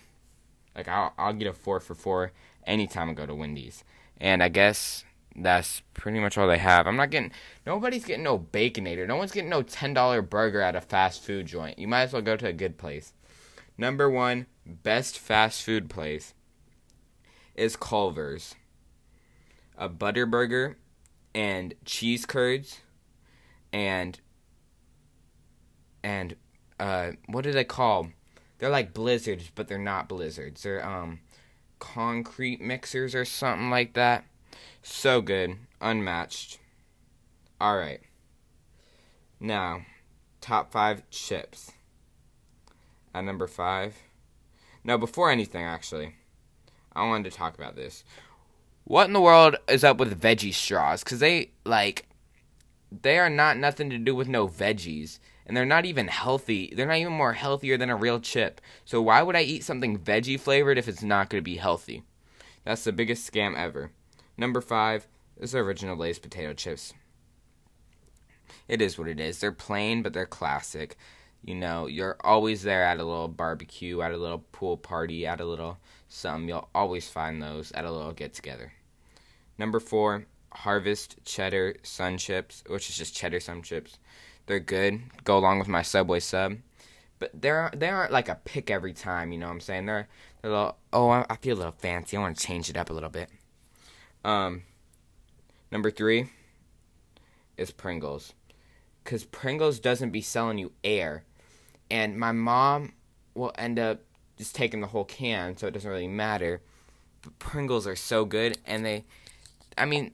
Like 0.75 0.87
I'll 0.87 1.13
I'll 1.17 1.33
get 1.33 1.47
a 1.47 1.53
four 1.53 1.79
for 1.79 1.95
four 1.95 2.31
anytime 2.65 3.09
I 3.09 3.13
go 3.13 3.25
to 3.25 3.35
Wendy's, 3.35 3.83
and 4.19 4.43
I 4.43 4.49
guess 4.49 5.05
that's 5.35 5.81
pretty 5.93 6.19
much 6.19 6.37
all 6.37 6.47
they 6.47 6.57
have. 6.57 6.87
I'm 6.87 6.95
not 6.95 7.09
getting 7.09 7.31
nobody's 7.65 8.05
getting 8.05 8.23
no 8.23 8.39
baconator. 8.39 9.07
No 9.07 9.15
one's 9.17 9.31
getting 9.31 9.49
no 9.49 9.63
ten 9.63 9.93
dollar 9.93 10.21
burger 10.21 10.61
at 10.61 10.75
a 10.75 10.81
fast 10.81 11.23
food 11.23 11.45
joint. 11.45 11.79
You 11.79 11.87
might 11.87 12.03
as 12.03 12.13
well 12.13 12.21
go 12.21 12.37
to 12.37 12.47
a 12.47 12.53
good 12.53 12.77
place. 12.77 13.13
Number 13.77 14.09
one 14.09 14.45
best 14.65 15.19
fast 15.19 15.63
food 15.63 15.89
place 15.89 16.33
is 17.55 17.75
Culver's. 17.75 18.55
A 19.77 19.89
butter 19.89 20.25
burger 20.25 20.77
and 21.33 21.73
cheese 21.83 22.25
curds 22.25 22.79
and 23.75 24.21
and 26.01 26.37
uh 26.79 27.11
what 27.27 27.43
do 27.43 27.51
they 27.51 27.65
call? 27.65 28.07
They're 28.57 28.69
like 28.69 28.93
blizzards, 28.93 29.51
but 29.53 29.67
they're 29.67 29.77
not 29.77 30.07
blizzards. 30.07 30.63
They're 30.63 30.83
um 30.83 31.19
concrete 31.77 32.61
mixers 32.61 33.13
or 33.13 33.25
something 33.25 33.69
like 33.69 33.93
that 33.93 34.23
so 34.81 35.21
good. 35.21 35.57
Unmatched. 35.81 36.59
Alright. 37.61 38.01
Now, 39.39 39.81
top 40.39 40.71
five 40.71 41.09
chips. 41.09 41.71
At 43.13 43.25
number 43.25 43.47
five. 43.47 43.95
No, 44.83 44.97
before 44.97 45.31
anything, 45.31 45.63
actually, 45.63 46.15
I 46.95 47.07
wanted 47.07 47.31
to 47.31 47.37
talk 47.37 47.55
about 47.55 47.75
this. 47.75 48.03
What 48.83 49.07
in 49.07 49.13
the 49.13 49.21
world 49.21 49.55
is 49.67 49.83
up 49.83 49.97
with 49.97 50.21
veggie 50.21 50.53
straws? 50.53 51.03
Because 51.03 51.19
they, 51.19 51.49
like, 51.65 52.07
they 53.01 53.19
are 53.19 53.29
not 53.29 53.57
nothing 53.57 53.89
to 53.89 53.97
do 53.97 54.15
with 54.15 54.27
no 54.27 54.47
veggies. 54.47 55.19
And 55.45 55.55
they're 55.55 55.65
not 55.65 55.85
even 55.85 56.07
healthy. 56.07 56.73
They're 56.75 56.87
not 56.87 56.97
even 56.97 57.13
more 57.13 57.33
healthier 57.33 57.77
than 57.77 57.91
a 57.91 57.95
real 57.95 58.19
chip. 58.19 58.59
So 58.83 59.01
why 59.01 59.21
would 59.21 59.35
I 59.35 59.41
eat 59.41 59.63
something 59.63 59.99
veggie 59.99 60.39
flavored 60.39 60.77
if 60.77 60.87
it's 60.87 61.03
not 61.03 61.29
going 61.29 61.39
to 61.39 61.45
be 61.45 61.57
healthy? 61.57 62.03
That's 62.63 62.83
the 62.83 62.91
biggest 62.91 63.31
scam 63.31 63.55
ever. 63.55 63.91
Number 64.37 64.59
five 64.59 65.07
is 65.39 65.51
the 65.51 65.59
original 65.59 65.95
Lay's 65.95 66.17
potato 66.17 66.53
chips. 66.53 66.93
It 68.67 68.81
is 68.81 68.97
what 68.97 69.07
it 69.07 69.19
is. 69.19 69.39
They're 69.39 69.51
plain, 69.51 70.01
but 70.01 70.13
they're 70.13 70.25
classic. 70.25 70.97
You 71.43 71.53
know, 71.53 71.85
you're 71.85 72.17
always 72.21 72.63
there 72.63 72.83
at 72.83 72.99
a 72.99 73.03
little 73.03 73.27
barbecue, 73.27 74.01
at 74.01 74.11
a 74.11 74.17
little 74.17 74.43
pool 74.51 74.77
party, 74.77 75.27
at 75.27 75.39
a 75.39 75.45
little 75.45 75.77
some. 76.09 76.47
You'll 76.47 76.69
always 76.73 77.07
find 77.07 77.41
those 77.41 77.71
at 77.73 77.85
a 77.85 77.91
little 77.91 78.13
get 78.13 78.33
together. 78.33 78.73
Number 79.59 79.79
four, 79.79 80.25
Harvest 80.55 81.17
Cheddar 81.25 81.75
Sun 81.83 82.17
Chips, 82.17 82.63
which 82.67 82.89
is 82.89 82.97
just 82.97 83.15
cheddar 83.15 83.39
sun 83.39 83.61
chips. 83.61 83.99
They're 84.47 84.59
good. 84.59 85.01
Go 85.23 85.37
along 85.37 85.59
with 85.59 85.67
my 85.67 85.81
Subway 85.81 86.19
sub. 86.19 86.57
But 87.19 87.31
they're 87.33 87.71
they 87.75 87.89
aren't 87.89 88.11
like 88.11 88.29
a 88.29 88.39
pick 88.43 88.69
every 88.69 88.93
time, 88.93 89.31
you 89.31 89.37
know 89.37 89.47
what 89.47 89.53
I'm 89.53 89.59
saying? 89.61 89.85
They're 89.85 90.07
they're 90.41 90.51
a 90.51 90.53
little 90.53 90.77
oh 90.91 91.09
I 91.09 91.35
feel 91.41 91.55
a 91.55 91.59
little 91.59 91.71
fancy. 91.71 92.17
I 92.17 92.21
want 92.21 92.37
to 92.37 92.45
change 92.45 92.69
it 92.69 92.77
up 92.77 92.89
a 92.89 92.93
little 92.93 93.09
bit. 93.09 93.29
Um, 94.23 94.63
number 95.71 95.91
three 95.91 96.29
is 97.57 97.71
Pringles, 97.71 98.33
because 99.03 99.23
Pringles 99.23 99.79
doesn't 99.79 100.09
be 100.09 100.21
selling 100.21 100.57
you 100.57 100.71
air, 100.83 101.23
and 101.89 102.17
my 102.17 102.31
mom 102.31 102.93
will 103.33 103.53
end 103.57 103.79
up 103.79 104.01
just 104.37 104.55
taking 104.55 104.81
the 104.81 104.87
whole 104.87 105.05
can, 105.05 105.55
so 105.55 105.67
it 105.67 105.71
doesn't 105.71 105.89
really 105.89 106.07
matter. 106.07 106.61
But 107.21 107.39
Pringles 107.39 107.87
are 107.87 107.95
so 107.95 108.25
good, 108.25 108.57
and 108.65 108.85
they, 108.85 109.05
I 109.77 109.85
mean, 109.85 110.11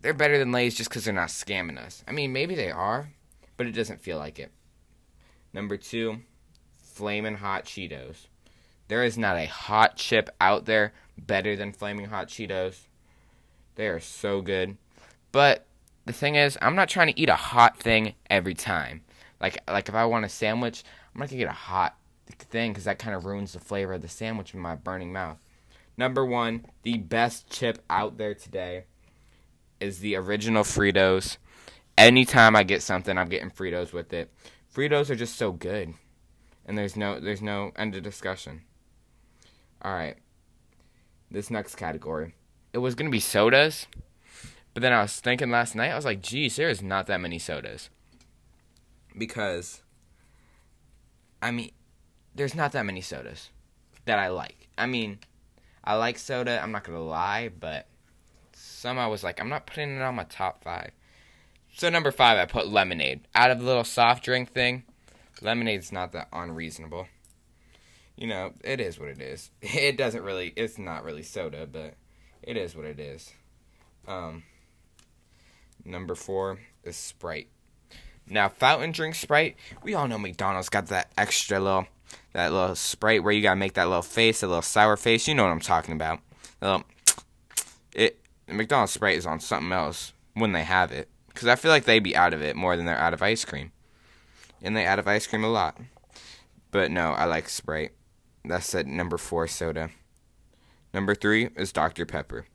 they're 0.00 0.14
better 0.14 0.38
than 0.38 0.52
Lay's 0.52 0.74
just 0.74 0.90
because 0.90 1.04
they're 1.04 1.14
not 1.14 1.28
scamming 1.28 1.78
us. 1.78 2.04
I 2.06 2.12
mean, 2.12 2.32
maybe 2.32 2.54
they 2.54 2.70
are, 2.70 3.10
but 3.56 3.66
it 3.66 3.72
doesn't 3.72 4.00
feel 4.00 4.18
like 4.18 4.38
it. 4.38 4.52
Number 5.52 5.76
two, 5.76 6.20
Flamin' 6.82 7.36
Hot 7.36 7.64
Cheetos. 7.64 8.26
There 8.88 9.04
is 9.04 9.18
not 9.18 9.36
a 9.36 9.46
hot 9.46 9.96
chip 9.96 10.30
out 10.40 10.64
there 10.66 10.92
better 11.18 11.56
than 11.56 11.72
Flaming 11.72 12.06
Hot 12.06 12.28
Cheetos. 12.28 12.86
They 13.74 13.88
are 13.88 14.00
so 14.00 14.40
good. 14.40 14.76
But 15.32 15.66
the 16.04 16.12
thing 16.12 16.36
is, 16.36 16.56
I'm 16.62 16.76
not 16.76 16.88
trying 16.88 17.12
to 17.12 17.20
eat 17.20 17.28
a 17.28 17.36
hot 17.36 17.78
thing 17.78 18.14
every 18.30 18.54
time. 18.54 19.02
Like 19.40 19.58
like 19.68 19.88
if 19.88 19.94
I 19.94 20.06
want 20.06 20.24
a 20.24 20.28
sandwich, 20.28 20.84
I'm 21.14 21.20
not 21.20 21.28
gonna 21.28 21.38
get 21.38 21.48
a 21.48 21.52
hot 21.52 21.96
thing 22.26 22.72
because 22.72 22.84
that 22.84 22.98
kind 22.98 23.14
of 23.14 23.24
ruins 23.24 23.52
the 23.52 23.60
flavor 23.60 23.94
of 23.94 24.02
the 24.02 24.08
sandwich 24.08 24.54
in 24.54 24.60
my 24.60 24.76
burning 24.76 25.12
mouth. 25.12 25.38
Number 25.98 26.24
one, 26.24 26.66
the 26.82 26.98
best 26.98 27.50
chip 27.50 27.82
out 27.90 28.18
there 28.18 28.34
today 28.34 28.84
is 29.80 29.98
the 30.00 30.16
original 30.16 30.64
Fritos. 30.64 31.36
Anytime 31.98 32.56
I 32.56 32.62
get 32.62 32.82
something, 32.82 33.16
I'm 33.16 33.28
getting 33.28 33.50
Fritos 33.50 33.92
with 33.92 34.12
it. 34.12 34.30
Fritos 34.74 35.10
are 35.10 35.16
just 35.16 35.36
so 35.36 35.52
good, 35.52 35.94
and 36.66 36.76
there's 36.76 36.96
no 36.96 37.18
there's 37.18 37.42
no 37.42 37.72
end 37.76 37.94
of 37.94 38.02
discussion. 38.02 38.62
All 39.82 39.94
right, 39.94 40.16
this 41.30 41.50
next 41.50 41.76
category 41.76 42.34
it 42.76 42.80
was 42.80 42.94
gonna 42.94 43.08
be 43.08 43.20
sodas, 43.20 43.86
but 44.74 44.82
then 44.82 44.92
I 44.92 45.00
was 45.00 45.18
thinking 45.18 45.50
last 45.50 45.74
night, 45.74 45.92
I 45.92 45.96
was 45.96 46.04
like, 46.04 46.20
geez, 46.20 46.56
there 46.56 46.68
is 46.68 46.82
not 46.82 47.06
that 47.06 47.22
many 47.22 47.38
sodas. 47.38 47.88
Because, 49.16 49.80
I 51.40 51.52
mean, 51.52 51.70
there's 52.34 52.54
not 52.54 52.72
that 52.72 52.84
many 52.84 53.00
sodas 53.00 53.48
that 54.04 54.18
I 54.18 54.28
like. 54.28 54.68
I 54.76 54.84
mean, 54.84 55.20
I 55.82 55.94
like 55.94 56.18
soda, 56.18 56.62
I'm 56.62 56.70
not 56.70 56.84
gonna 56.84 57.02
lie, 57.02 57.48
but 57.48 57.86
some 58.76 58.98
I 58.98 59.06
was 59.06 59.24
like, 59.24 59.40
I'm 59.40 59.48
not 59.48 59.66
putting 59.66 59.96
it 59.96 60.02
on 60.02 60.14
my 60.14 60.24
top 60.24 60.62
five. 60.62 60.90
So 61.74 61.88
number 61.88 62.10
five, 62.10 62.38
I 62.38 62.44
put 62.44 62.68
lemonade. 62.68 63.20
Out 63.34 63.50
of 63.50 63.58
the 63.58 63.64
little 63.64 63.84
soft 63.84 64.24
drink 64.24 64.52
thing, 64.52 64.84
lemonade's 65.40 65.92
not 65.92 66.12
that 66.12 66.28
unreasonable. 66.32 67.06
You 68.16 68.26
know, 68.26 68.52
it 68.62 68.80
is 68.80 68.98
what 68.98 69.08
it 69.08 69.20
is. 69.20 69.50
It 69.62 69.96
doesn't 69.96 70.22
really, 70.22 70.52
it's 70.56 70.78
not 70.78 71.04
really 71.04 71.22
soda, 71.22 71.66
but 71.66 71.94
it 72.42 72.56
is 72.56 72.76
what 72.76 72.84
it 72.84 73.00
is. 73.00 73.32
Um, 74.06 74.44
number 75.84 76.14
four 76.14 76.58
is 76.84 76.96
Sprite. 76.96 77.48
Now, 78.28 78.48
fountain 78.48 78.92
drink 78.92 79.14
Sprite, 79.14 79.56
we 79.82 79.94
all 79.94 80.08
know 80.08 80.18
McDonald's 80.18 80.68
got 80.68 80.86
that 80.88 81.12
extra 81.16 81.60
little, 81.60 81.86
that 82.32 82.52
little 82.52 82.74
Sprite 82.74 83.22
where 83.22 83.32
you 83.32 83.42
gotta 83.42 83.56
make 83.56 83.74
that 83.74 83.88
little 83.88 84.02
face, 84.02 84.42
a 84.42 84.46
little 84.46 84.62
sour 84.62 84.96
face. 84.96 85.26
You 85.26 85.34
know 85.34 85.44
what 85.44 85.52
I'm 85.52 85.60
talking 85.60 85.94
about. 85.94 86.20
Little, 86.60 86.80
it 86.80 86.95
McDonald's 88.48 88.92
Sprite 88.92 89.16
is 89.16 89.26
on 89.26 89.40
something 89.40 89.72
else 89.72 90.12
when 90.34 90.52
they 90.52 90.64
have 90.64 90.92
it, 90.92 91.08
because 91.28 91.48
I 91.48 91.56
feel 91.56 91.70
like 91.70 91.84
they'd 91.84 91.98
be 91.98 92.16
out 92.16 92.32
of 92.32 92.42
it 92.42 92.56
more 92.56 92.76
than 92.76 92.86
they're 92.86 92.98
out 92.98 93.14
of 93.14 93.22
ice 93.22 93.44
cream, 93.44 93.72
and 94.62 94.76
they 94.76 94.86
out 94.86 94.98
of 94.98 95.08
ice 95.08 95.26
cream 95.26 95.44
a 95.44 95.48
lot. 95.48 95.78
But 96.70 96.90
no, 96.90 97.12
I 97.12 97.24
like 97.24 97.48
Sprite. 97.48 97.92
That's 98.44 98.74
at 98.74 98.86
number 98.86 99.18
four 99.18 99.48
soda. 99.48 99.90
Number 100.92 101.14
three 101.14 101.50
is 101.56 101.72
Dr. 101.72 102.06
Pepper. 102.06 102.46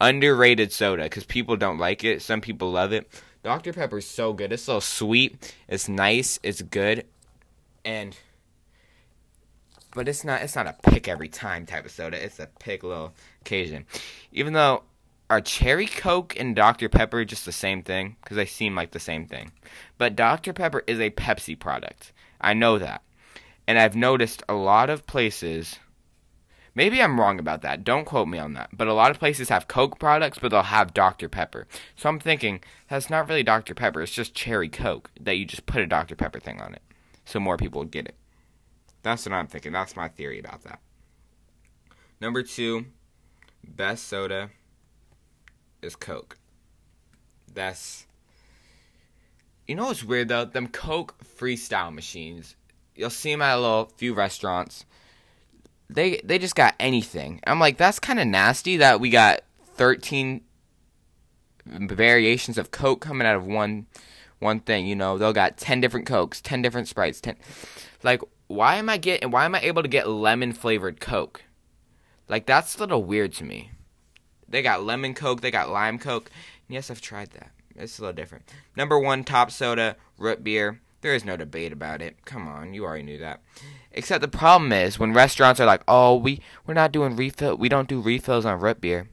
Underrated 0.00 0.72
soda 0.72 1.04
because 1.04 1.24
people 1.24 1.56
don't 1.56 1.78
like 1.78 2.02
it. 2.04 2.22
Some 2.22 2.40
people 2.40 2.70
love 2.70 2.92
it. 2.92 3.08
Dr. 3.42 3.72
Pepper 3.72 3.98
is 3.98 4.06
so 4.06 4.32
good. 4.32 4.52
It's 4.52 4.62
so 4.62 4.80
sweet. 4.80 5.54
It's 5.68 5.88
nice. 5.88 6.40
It's 6.42 6.62
good. 6.62 7.06
And 7.84 8.16
but 9.94 10.08
it's 10.08 10.24
not 10.24 10.42
it's 10.42 10.56
not 10.56 10.66
a 10.66 10.74
pick 10.90 11.06
every 11.06 11.28
time 11.28 11.66
type 11.66 11.84
of 11.84 11.90
soda. 11.90 12.22
It's 12.22 12.40
a 12.40 12.48
pick 12.58 12.82
little 12.82 13.14
occasion. 13.42 13.86
Even 14.32 14.54
though 14.54 14.82
are 15.34 15.40
cherry 15.40 15.86
coke 15.86 16.38
and 16.38 16.54
Dr. 16.54 16.88
Pepper 16.88 17.24
just 17.24 17.44
the 17.44 17.50
same 17.50 17.82
thing? 17.82 18.14
Because 18.22 18.36
they 18.36 18.46
seem 18.46 18.76
like 18.76 18.92
the 18.92 19.00
same 19.00 19.26
thing. 19.26 19.50
But 19.98 20.14
Dr. 20.14 20.52
Pepper 20.52 20.84
is 20.86 21.00
a 21.00 21.10
Pepsi 21.10 21.58
product. 21.58 22.12
I 22.40 22.54
know 22.54 22.78
that. 22.78 23.02
And 23.66 23.76
I've 23.76 23.96
noticed 23.96 24.44
a 24.48 24.54
lot 24.54 24.90
of 24.90 25.08
places 25.08 25.80
Maybe 26.76 27.00
I'm 27.00 27.20
wrong 27.20 27.38
about 27.38 27.62
that. 27.62 27.84
Don't 27.84 28.04
quote 28.04 28.26
me 28.26 28.38
on 28.38 28.54
that. 28.54 28.70
But 28.72 28.88
a 28.88 28.94
lot 28.94 29.12
of 29.12 29.20
places 29.20 29.48
have 29.48 29.68
Coke 29.68 30.00
products, 30.00 30.38
but 30.40 30.50
they'll 30.50 30.64
have 30.64 30.92
Dr. 30.92 31.28
Pepper. 31.28 31.68
So 31.94 32.08
I'm 32.08 32.18
thinking 32.18 32.64
that's 32.88 33.08
not 33.08 33.28
really 33.28 33.44
Dr. 33.44 33.74
Pepper. 33.74 34.02
It's 34.02 34.10
just 34.10 34.34
cherry 34.34 34.68
Coke 34.68 35.12
that 35.20 35.36
you 35.36 35.44
just 35.44 35.66
put 35.66 35.82
a 35.82 35.86
Dr. 35.86 36.16
Pepper 36.16 36.40
thing 36.40 36.60
on 36.60 36.74
it, 36.74 36.82
so 37.24 37.38
more 37.38 37.56
people 37.56 37.78
would 37.78 37.92
get 37.92 38.08
it. 38.08 38.16
That's 39.04 39.24
what 39.24 39.34
I'm 39.34 39.46
thinking. 39.46 39.70
That's 39.70 39.94
my 39.94 40.08
theory 40.08 40.40
about 40.40 40.64
that. 40.64 40.80
Number 42.20 42.42
two, 42.42 42.86
best 43.62 44.08
soda 44.08 44.50
is 45.84 45.96
Coke. 45.96 46.36
That's. 47.52 48.06
You 49.66 49.76
know 49.76 49.86
what's 49.86 50.04
weird 50.04 50.28
though? 50.28 50.44
Them 50.44 50.68
Coke 50.68 51.14
freestyle 51.24 51.94
machines. 51.94 52.56
You'll 52.94 53.10
see 53.10 53.32
them 53.32 53.42
at 53.42 53.56
a 53.56 53.60
little 53.60 53.92
few 53.96 54.14
restaurants 54.14 54.84
they 55.88 56.20
they 56.24 56.38
just 56.38 56.54
got 56.54 56.74
anything. 56.80 57.40
I'm 57.46 57.60
like, 57.60 57.76
that's 57.76 57.98
kind 57.98 58.20
of 58.20 58.26
nasty 58.26 58.78
that 58.78 59.00
we 59.00 59.10
got 59.10 59.40
13 59.74 60.40
variations 61.66 62.58
of 62.58 62.70
Coke 62.70 63.00
coming 63.00 63.26
out 63.26 63.36
of 63.36 63.46
one 63.46 63.86
one 64.38 64.60
thing. 64.60 64.86
You 64.86 64.96
know, 64.96 65.18
they'll 65.18 65.32
got 65.32 65.56
10 65.56 65.80
different 65.80 66.06
Cokes, 66.06 66.40
10 66.40 66.62
different 66.62 66.88
Sprites, 66.88 67.20
10. 67.20 67.36
Like, 68.02 68.20
why 68.46 68.76
am 68.76 68.88
I 68.88 68.96
getting? 68.96 69.30
Why 69.30 69.44
am 69.44 69.54
I 69.54 69.60
able 69.60 69.82
to 69.82 69.88
get 69.88 70.08
lemon 70.08 70.52
flavored 70.52 71.00
Coke? 71.00 71.44
Like, 72.28 72.46
that's 72.46 72.76
a 72.76 72.80
little 72.80 73.04
weird 73.04 73.32
to 73.34 73.44
me. 73.44 73.70
They 74.48 74.62
got 74.62 74.84
lemon 74.84 75.14
Coke, 75.14 75.40
they 75.40 75.50
got 75.50 75.70
lime 75.70 75.98
Coke. 75.98 76.30
yes, 76.68 76.90
I've 76.90 77.00
tried 77.00 77.30
that. 77.32 77.50
It's 77.76 77.98
a 77.98 78.02
little 78.02 78.14
different. 78.14 78.44
Number 78.76 78.98
one, 78.98 79.24
top 79.24 79.50
soda, 79.50 79.96
root 80.18 80.44
beer. 80.44 80.80
There 81.00 81.14
is 81.14 81.24
no 81.24 81.36
debate 81.36 81.72
about 81.72 82.00
it. 82.00 82.24
Come 82.24 82.48
on, 82.48 82.72
you 82.72 82.84
already 82.84 83.02
knew 83.02 83.18
that. 83.18 83.42
Except 83.92 84.22
the 84.22 84.28
problem 84.28 84.72
is 84.72 84.98
when 84.98 85.12
restaurants 85.12 85.60
are 85.60 85.66
like, 85.66 85.82
"Oh, 85.86 86.16
we 86.16 86.40
we're 86.66 86.74
not 86.74 86.92
doing 86.92 87.14
refill. 87.14 87.56
We 87.56 87.68
don't 87.68 87.88
do 87.88 88.00
refills 88.00 88.46
on 88.46 88.60
root 88.60 88.80
beer." 88.80 89.08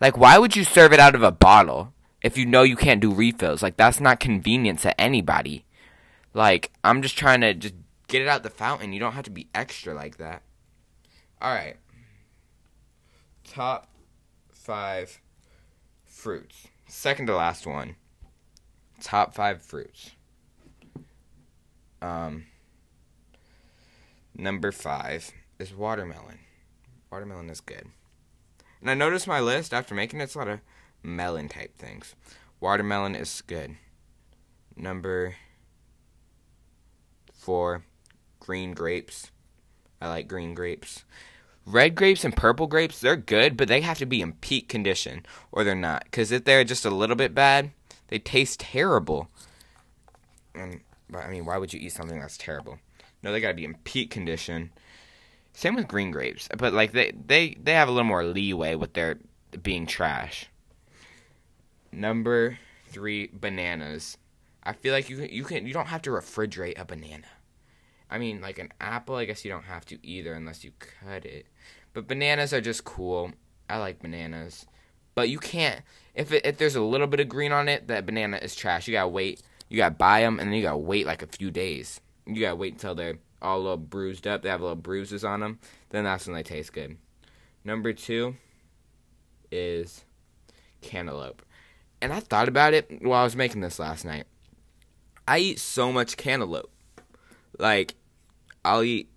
Like, 0.00 0.16
why 0.16 0.36
would 0.38 0.56
you 0.56 0.64
serve 0.64 0.92
it 0.92 1.00
out 1.00 1.14
of 1.14 1.22
a 1.22 1.32
bottle 1.32 1.94
if 2.22 2.36
you 2.36 2.44
know 2.44 2.62
you 2.62 2.76
can't 2.76 3.00
do 3.00 3.12
refills? 3.14 3.62
Like, 3.62 3.76
that's 3.76 3.98
not 3.98 4.20
convenient 4.20 4.80
to 4.80 5.00
anybody. 5.00 5.64
Like, 6.34 6.70
I'm 6.84 7.00
just 7.00 7.16
trying 7.16 7.40
to 7.40 7.54
just 7.54 7.74
get 8.08 8.20
it 8.20 8.28
out 8.28 8.42
the 8.42 8.50
fountain. 8.50 8.92
You 8.92 9.00
don't 9.00 9.14
have 9.14 9.24
to 9.24 9.30
be 9.30 9.48
extra 9.54 9.94
like 9.94 10.18
that. 10.18 10.42
All 11.40 11.52
right. 11.52 11.76
Top 13.44 13.88
five 14.66 15.20
fruits. 16.04 16.66
Second 16.88 17.28
to 17.28 17.36
last 17.36 17.68
one. 17.68 17.94
Top 19.00 19.32
five 19.32 19.62
fruits. 19.62 20.10
Um 22.02 22.46
Number 24.34 24.72
five 24.72 25.30
is 25.60 25.72
watermelon. 25.72 26.40
Watermelon 27.12 27.48
is 27.48 27.60
good. 27.60 27.86
And 28.80 28.90
I 28.90 28.94
noticed 28.94 29.28
my 29.28 29.40
list 29.40 29.72
after 29.72 29.94
making 29.94 30.20
it, 30.20 30.24
it's 30.24 30.34
a 30.34 30.38
lot 30.38 30.48
of 30.48 30.60
melon 31.00 31.48
type 31.48 31.78
things. 31.78 32.16
Watermelon 32.58 33.14
is 33.14 33.42
good. 33.46 33.76
Number 34.76 35.36
four, 37.32 37.84
green 38.40 38.74
grapes. 38.74 39.30
I 40.00 40.08
like 40.08 40.28
green 40.28 40.54
grapes. 40.54 41.04
Red 41.66 41.96
grapes 41.96 42.24
and 42.24 42.36
purple 42.36 42.68
grapes, 42.68 43.00
they're 43.00 43.16
good, 43.16 43.56
but 43.56 43.66
they 43.66 43.80
have 43.80 43.98
to 43.98 44.06
be 44.06 44.22
in 44.22 44.34
peak 44.34 44.68
condition 44.68 45.26
or 45.50 45.64
they're 45.64 45.74
not. 45.74 46.04
Because 46.04 46.30
if 46.30 46.44
they're 46.44 46.62
just 46.62 46.84
a 46.84 46.90
little 46.90 47.16
bit 47.16 47.34
bad, 47.34 47.72
they 48.08 48.20
taste 48.20 48.60
terrible. 48.60 49.28
And, 50.54 50.80
I 51.12 51.28
mean, 51.28 51.44
why 51.44 51.58
would 51.58 51.72
you 51.72 51.80
eat 51.80 51.92
something 51.92 52.20
that's 52.20 52.38
terrible? 52.38 52.78
No, 53.22 53.32
they 53.32 53.40
got 53.40 53.48
to 53.48 53.54
be 53.54 53.64
in 53.64 53.74
peak 53.82 54.10
condition. 54.10 54.70
Same 55.52 55.74
with 55.74 55.88
green 55.88 56.10
grapes, 56.10 56.48
but 56.56 56.74
like 56.74 56.92
they 56.92 57.12
they 57.12 57.56
they 57.60 57.72
have 57.72 57.88
a 57.88 57.90
little 57.90 58.04
more 58.04 58.24
leeway 58.24 58.74
with 58.74 58.92
their 58.92 59.18
being 59.62 59.86
trash. 59.86 60.50
Number 61.90 62.58
three, 62.88 63.30
bananas. 63.32 64.18
I 64.62 64.74
feel 64.74 64.92
like 64.92 65.08
you 65.08 65.16
can, 65.16 65.28
you 65.30 65.44
can 65.44 65.66
you 65.66 65.72
don't 65.72 65.86
have 65.86 66.02
to 66.02 66.10
refrigerate 66.10 66.78
a 66.78 66.84
banana. 66.84 67.26
I 68.10 68.18
mean, 68.18 68.40
like 68.40 68.58
an 68.58 68.72
apple, 68.80 69.16
I 69.16 69.24
guess 69.24 69.44
you 69.44 69.50
don't 69.50 69.64
have 69.64 69.86
to 69.86 70.06
either 70.06 70.34
unless 70.34 70.62
you 70.62 70.72
cut 70.78 71.24
it. 71.24 71.46
But 71.96 72.08
bananas 72.08 72.52
are 72.52 72.60
just 72.60 72.84
cool. 72.84 73.32
I 73.70 73.78
like 73.78 74.02
bananas, 74.02 74.66
but 75.14 75.30
you 75.30 75.38
can't 75.38 75.80
if 76.14 76.30
it, 76.30 76.44
if 76.44 76.58
there's 76.58 76.76
a 76.76 76.82
little 76.82 77.06
bit 77.06 77.20
of 77.20 77.28
green 77.30 77.52
on 77.52 77.70
it, 77.70 77.88
that 77.88 78.04
banana 78.04 78.36
is 78.36 78.54
trash. 78.54 78.86
You 78.86 78.92
gotta 78.92 79.08
wait. 79.08 79.40
You 79.70 79.78
gotta 79.78 79.94
buy 79.94 80.20
them, 80.20 80.38
and 80.38 80.50
then 80.50 80.56
you 80.58 80.62
gotta 80.62 80.76
wait 80.76 81.06
like 81.06 81.22
a 81.22 81.26
few 81.26 81.50
days. 81.50 82.02
You 82.26 82.42
gotta 82.42 82.56
wait 82.56 82.74
until 82.74 82.94
they're 82.94 83.16
all 83.40 83.56
a 83.56 83.62
little 83.62 83.76
bruised 83.78 84.26
up. 84.26 84.42
They 84.42 84.50
have 84.50 84.60
little 84.60 84.76
bruises 84.76 85.24
on 85.24 85.40
them. 85.40 85.58
Then 85.88 86.04
that's 86.04 86.26
when 86.26 86.36
they 86.36 86.42
taste 86.42 86.74
good. 86.74 86.98
Number 87.64 87.94
two 87.94 88.36
is 89.50 90.04
cantaloupe. 90.82 91.40
And 92.02 92.12
I 92.12 92.20
thought 92.20 92.48
about 92.48 92.74
it 92.74 92.90
while 93.00 93.22
I 93.22 93.24
was 93.24 93.36
making 93.36 93.62
this 93.62 93.78
last 93.78 94.04
night. 94.04 94.26
I 95.26 95.38
eat 95.38 95.60
so 95.60 95.90
much 95.90 96.18
cantaloupe. 96.18 96.70
Like, 97.58 97.94
I'll 98.66 98.82
eat 98.82 99.08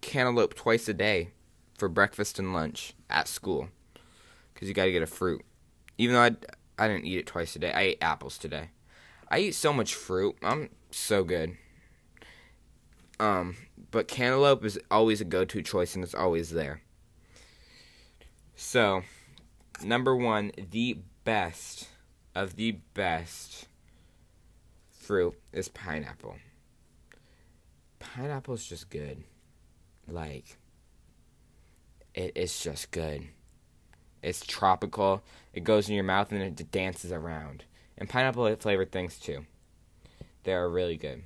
cantaloupe 0.00 0.54
twice 0.54 0.88
a 0.88 0.94
day 0.94 1.32
for 1.82 1.88
breakfast 1.88 2.38
and 2.38 2.52
lunch 2.52 2.94
at 3.10 3.26
school. 3.26 3.68
Because 4.54 4.68
you 4.68 4.74
gotta 4.74 4.92
get 4.92 5.02
a 5.02 5.06
fruit. 5.06 5.42
Even 5.98 6.14
though 6.14 6.22
I, 6.22 6.30
I 6.78 6.86
didn't 6.86 7.06
eat 7.06 7.18
it 7.18 7.26
twice 7.26 7.56
a 7.56 7.58
day, 7.58 7.72
I 7.72 7.80
ate 7.80 7.98
apples 8.00 8.38
today. 8.38 8.70
I 9.28 9.40
eat 9.40 9.56
so 9.56 9.72
much 9.72 9.92
fruit. 9.92 10.36
I'm 10.44 10.68
so 10.92 11.24
good. 11.24 11.56
Um, 13.18 13.56
but 13.90 14.06
cantaloupe 14.06 14.64
is 14.64 14.78
always 14.92 15.20
a 15.20 15.24
go-to 15.24 15.60
choice, 15.60 15.96
and 15.96 16.04
it's 16.04 16.14
always 16.14 16.50
there. 16.50 16.82
So, 18.54 19.02
number 19.82 20.14
one, 20.14 20.52
the 20.70 20.98
best 21.24 21.88
of 22.32 22.54
the 22.54 22.78
best 22.94 23.66
fruit 24.88 25.34
is 25.52 25.66
pineapple. 25.66 26.36
Pineapple 27.98 28.54
is 28.54 28.64
just 28.64 28.88
good. 28.88 29.24
Like, 30.06 30.58
it 32.14 32.32
is 32.34 32.60
just 32.60 32.90
good. 32.90 33.28
It's 34.22 34.44
tropical. 34.44 35.22
It 35.52 35.64
goes 35.64 35.88
in 35.88 35.94
your 35.94 36.04
mouth 36.04 36.30
and 36.32 36.42
it 36.42 36.70
dances 36.70 37.12
around. 37.12 37.64
And 37.98 38.08
pineapple 38.08 38.54
flavored 38.56 38.92
things 38.92 39.18
too. 39.18 39.46
They 40.44 40.54
are 40.54 40.68
really 40.68 40.96
good. 40.96 41.22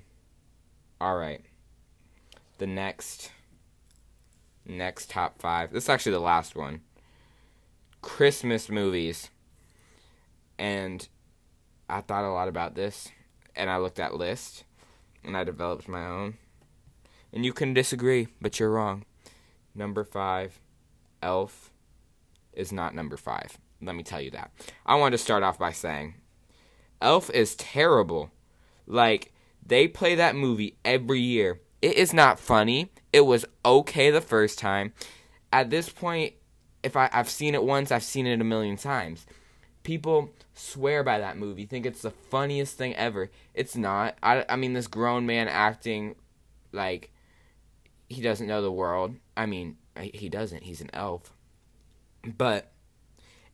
All 1.00 1.16
right 1.16 1.42
the 2.58 2.66
next 2.66 3.30
next 4.64 5.10
top 5.10 5.40
five. 5.40 5.72
This 5.72 5.84
is 5.84 5.88
actually 5.88 6.12
the 6.12 6.20
last 6.20 6.56
one. 6.56 6.80
Christmas 8.02 8.68
movies. 8.68 9.30
And 10.58 11.06
I 11.88 12.00
thought 12.00 12.24
a 12.24 12.32
lot 12.32 12.48
about 12.48 12.74
this 12.74 13.08
and 13.54 13.70
I 13.70 13.76
looked 13.76 14.00
at 14.00 14.14
list 14.14 14.64
and 15.22 15.36
I 15.36 15.44
developed 15.44 15.88
my 15.88 16.06
own. 16.06 16.38
And 17.32 17.44
you 17.44 17.52
can 17.52 17.74
disagree, 17.74 18.28
but 18.40 18.58
you're 18.58 18.70
wrong. 18.70 19.04
Number 19.74 20.04
five, 20.04 20.60
Elf 21.22 21.72
is 22.52 22.72
not 22.72 22.94
number 22.94 23.16
five. 23.16 23.58
Let 23.82 23.94
me 23.94 24.02
tell 24.02 24.20
you 24.20 24.30
that. 24.32 24.50
I 24.84 24.96
want 24.96 25.12
to 25.12 25.18
start 25.18 25.42
off 25.42 25.58
by 25.58 25.72
saying 25.72 26.14
Elf 27.00 27.30
is 27.30 27.54
terrible. 27.56 28.30
Like, 28.86 29.32
they 29.64 29.88
play 29.88 30.14
that 30.14 30.36
movie 30.36 30.76
every 30.84 31.20
year 31.20 31.60
it 31.82 31.96
is 31.96 32.12
not 32.12 32.40
funny. 32.40 32.90
It 33.12 33.20
was 33.20 33.44
okay 33.64 34.10
the 34.10 34.20
first 34.20 34.58
time. 34.58 34.92
At 35.52 35.70
this 35.70 35.88
point, 35.88 36.34
if 36.82 36.96
I, 36.96 37.08
I've 37.12 37.30
seen 37.30 37.54
it 37.54 37.62
once, 37.62 37.90
I've 37.90 38.02
seen 38.02 38.26
it 38.26 38.40
a 38.40 38.44
million 38.44 38.76
times. 38.76 39.26
People 39.82 40.30
swear 40.54 41.04
by 41.04 41.18
that 41.18 41.38
movie, 41.38 41.66
think 41.66 41.86
it's 41.86 42.02
the 42.02 42.10
funniest 42.10 42.76
thing 42.76 42.94
ever. 42.96 43.30
It's 43.54 43.76
not. 43.76 44.16
I, 44.22 44.44
I 44.48 44.56
mean, 44.56 44.72
this 44.72 44.86
grown 44.86 45.26
man 45.26 45.48
acting 45.48 46.16
like 46.72 47.12
he 48.08 48.22
doesn't 48.22 48.48
know 48.48 48.62
the 48.62 48.72
world. 48.72 49.14
I 49.36 49.46
mean, 49.46 49.76
he 49.98 50.28
doesn't. 50.28 50.64
He's 50.64 50.80
an 50.80 50.90
elf. 50.92 51.32
But 52.24 52.72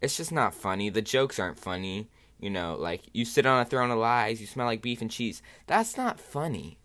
it's 0.01 0.17
just 0.17 0.33
not 0.33 0.55
funny. 0.55 0.91
The 0.91 1.03
jokes 1.03 1.39
aren't 1.39 1.59
funny. 1.59 2.09
You 2.39 2.51
know, 2.51 2.77
like 2.79 3.03
you 3.13 3.25
sit 3.25 3.47
on 3.47 3.61
a 3.61 3.65
throne 3.65 3.93
of 3.93 3.99
lies, 3.99 4.41
you 4.41 4.49
smell 4.49 4.67
like 4.67 4.83
beef 4.83 5.01
and 5.01 5.11
cheese. 5.11 5.43
That's 5.69 5.97
not 5.97 6.19
funny. 6.19 6.79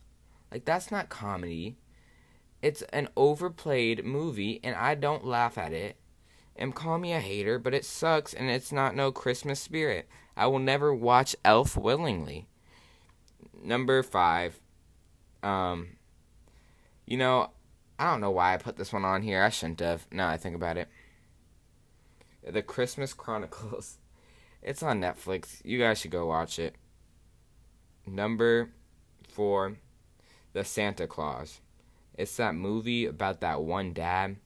Like 0.51 0.65
that's 0.65 0.91
not 0.91 1.09
comedy. 1.09 1.77
It's 2.61 2.83
an 2.93 3.09
overplayed 3.17 4.05
movie 4.05 4.59
and 4.63 4.75
I 4.75 4.93
don't 4.93 5.25
laugh 5.25 5.57
at 5.57 5.73
it. 5.73 5.97
And 6.55 6.75
call 6.75 6.99
me 6.99 7.11
a 7.11 7.19
hater, 7.19 7.57
but 7.57 7.73
it 7.73 7.85
sucks 7.85 8.33
and 8.33 8.49
it's 8.49 8.71
not 8.71 8.95
no 8.95 9.11
Christmas 9.11 9.59
spirit. 9.59 10.07
I 10.35 10.45
will 10.45 10.59
never 10.59 10.93
watch 10.93 11.35
Elf 11.43 11.75
willingly. 11.75 12.47
Number 13.63 14.03
5. 14.03 14.61
Um 15.41 15.87
you 17.07 17.17
know, 17.17 17.49
I 17.99 18.11
don't 18.11 18.21
know 18.21 18.31
why 18.31 18.53
I 18.53 18.57
put 18.57 18.77
this 18.77 18.93
one 18.93 19.05
on 19.05 19.21
here. 19.21 19.41
I 19.43 19.49
shouldn't 19.49 19.79
have. 19.79 20.05
Now 20.11 20.29
I 20.29 20.37
think 20.37 20.55
about 20.55 20.77
it. 20.77 20.87
The 22.47 22.61
Christmas 22.61 23.13
Chronicles. 23.13 23.97
It's 24.63 24.81
on 24.83 24.99
Netflix. 24.99 25.61
You 25.63 25.77
guys 25.77 25.99
should 25.99 26.11
go 26.11 26.25
watch 26.25 26.57
it. 26.57 26.75
Number 28.05 28.71
4 29.29 29.77
the 30.57 30.63
Santa 30.63 31.05
Claus. 31.05 31.61
It's 32.15 32.35
that 32.37 32.55
movie 32.55 33.05
about 33.05 33.41
that 33.41 33.61
one 33.61 33.93
dad 33.93 34.37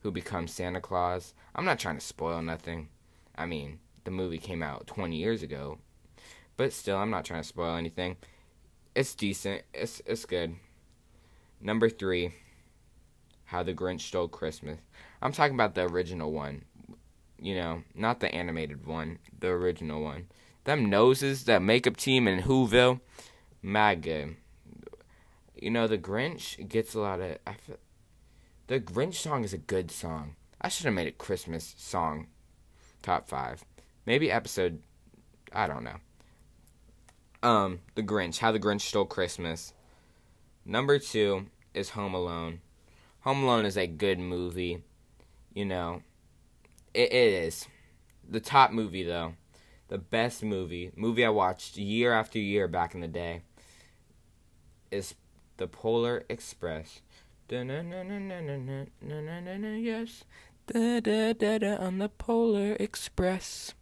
who 0.00 0.10
becomes 0.10 0.52
Santa 0.52 0.80
Claus. 0.80 1.32
I'm 1.54 1.64
not 1.64 1.78
trying 1.78 1.96
to 1.96 2.04
spoil 2.04 2.42
nothing. 2.42 2.88
I 3.34 3.46
mean, 3.46 3.78
the 4.04 4.10
movie 4.10 4.36
came 4.36 4.62
out 4.62 4.86
20 4.86 5.16
years 5.16 5.42
ago, 5.42 5.78
but 6.58 6.74
still, 6.74 6.98
I'm 6.98 7.08
not 7.08 7.24
trying 7.24 7.40
to 7.40 7.48
spoil 7.48 7.76
anything. 7.76 8.18
It's 8.94 9.14
decent. 9.14 9.62
It's 9.72 10.02
it's 10.04 10.26
good. 10.26 10.56
Number 11.62 11.88
three, 11.88 12.34
How 13.46 13.62
the 13.62 13.74
Grinch 13.74 14.00
Stole 14.00 14.28
Christmas. 14.28 14.78
I'm 15.20 15.32
talking 15.32 15.54
about 15.54 15.74
the 15.74 15.82
original 15.82 16.32
one. 16.32 16.64
You 17.38 17.56
know, 17.56 17.82
not 17.94 18.20
the 18.20 18.34
animated 18.34 18.86
one, 18.86 19.18
the 19.38 19.48
original 19.48 20.02
one. 20.02 20.28
Them 20.64 20.88
noses, 20.88 21.44
that 21.44 21.60
makeup 21.60 21.96
team 21.96 22.26
in 22.26 22.42
Whoville, 22.42 23.00
good. 23.62 24.36
You 25.60 25.70
know, 25.70 25.86
the 25.86 25.98
Grinch 25.98 26.68
gets 26.68 26.94
a 26.94 27.00
lot 27.00 27.20
of. 27.20 27.38
I 27.46 27.54
feel, 27.54 27.76
the 28.66 28.80
Grinch 28.80 29.14
song 29.14 29.44
is 29.44 29.52
a 29.52 29.58
good 29.58 29.90
song. 29.90 30.36
I 30.60 30.68
should 30.68 30.86
have 30.86 30.94
made 30.94 31.06
a 31.06 31.12
Christmas 31.12 31.74
song 31.76 32.28
top 33.02 33.28
five. 33.28 33.62
Maybe 34.06 34.30
episode. 34.30 34.80
I 35.52 35.66
don't 35.66 35.84
know. 35.84 35.96
Um, 37.42 37.80
The 37.94 38.02
Grinch. 38.02 38.38
How 38.38 38.50
the 38.50 38.58
Grinch 38.58 38.80
Stole 38.80 39.04
Christmas. 39.04 39.74
Number 40.64 40.98
two 40.98 41.46
is 41.74 41.90
Home 41.90 42.14
Alone. 42.14 42.60
Home 43.24 43.44
Alone 43.44 43.64
is 43.64 43.78
a 43.78 43.86
good 43.86 44.18
movie. 44.18 44.82
You 45.54 45.64
know, 45.64 46.02
it, 46.92 47.10
it 47.10 47.32
is. 47.32 47.66
The 48.28 48.40
top 48.40 48.70
movie, 48.70 49.02
though. 49.02 49.32
The 49.88 49.96
best 49.96 50.42
movie. 50.42 50.90
Movie 50.94 51.24
I 51.24 51.30
watched 51.30 51.78
year 51.78 52.12
after 52.12 52.38
year 52.38 52.68
back 52.68 52.94
in 52.94 53.00
the 53.00 53.08
day. 53.08 53.40
Is 54.90 55.14
The 55.56 55.66
Polar 55.66 56.24
Express. 56.28 57.00
Yes. 57.48 57.66
On 60.74 61.98
the 61.98 62.10
Polar 62.18 62.76
Express. 62.78 63.74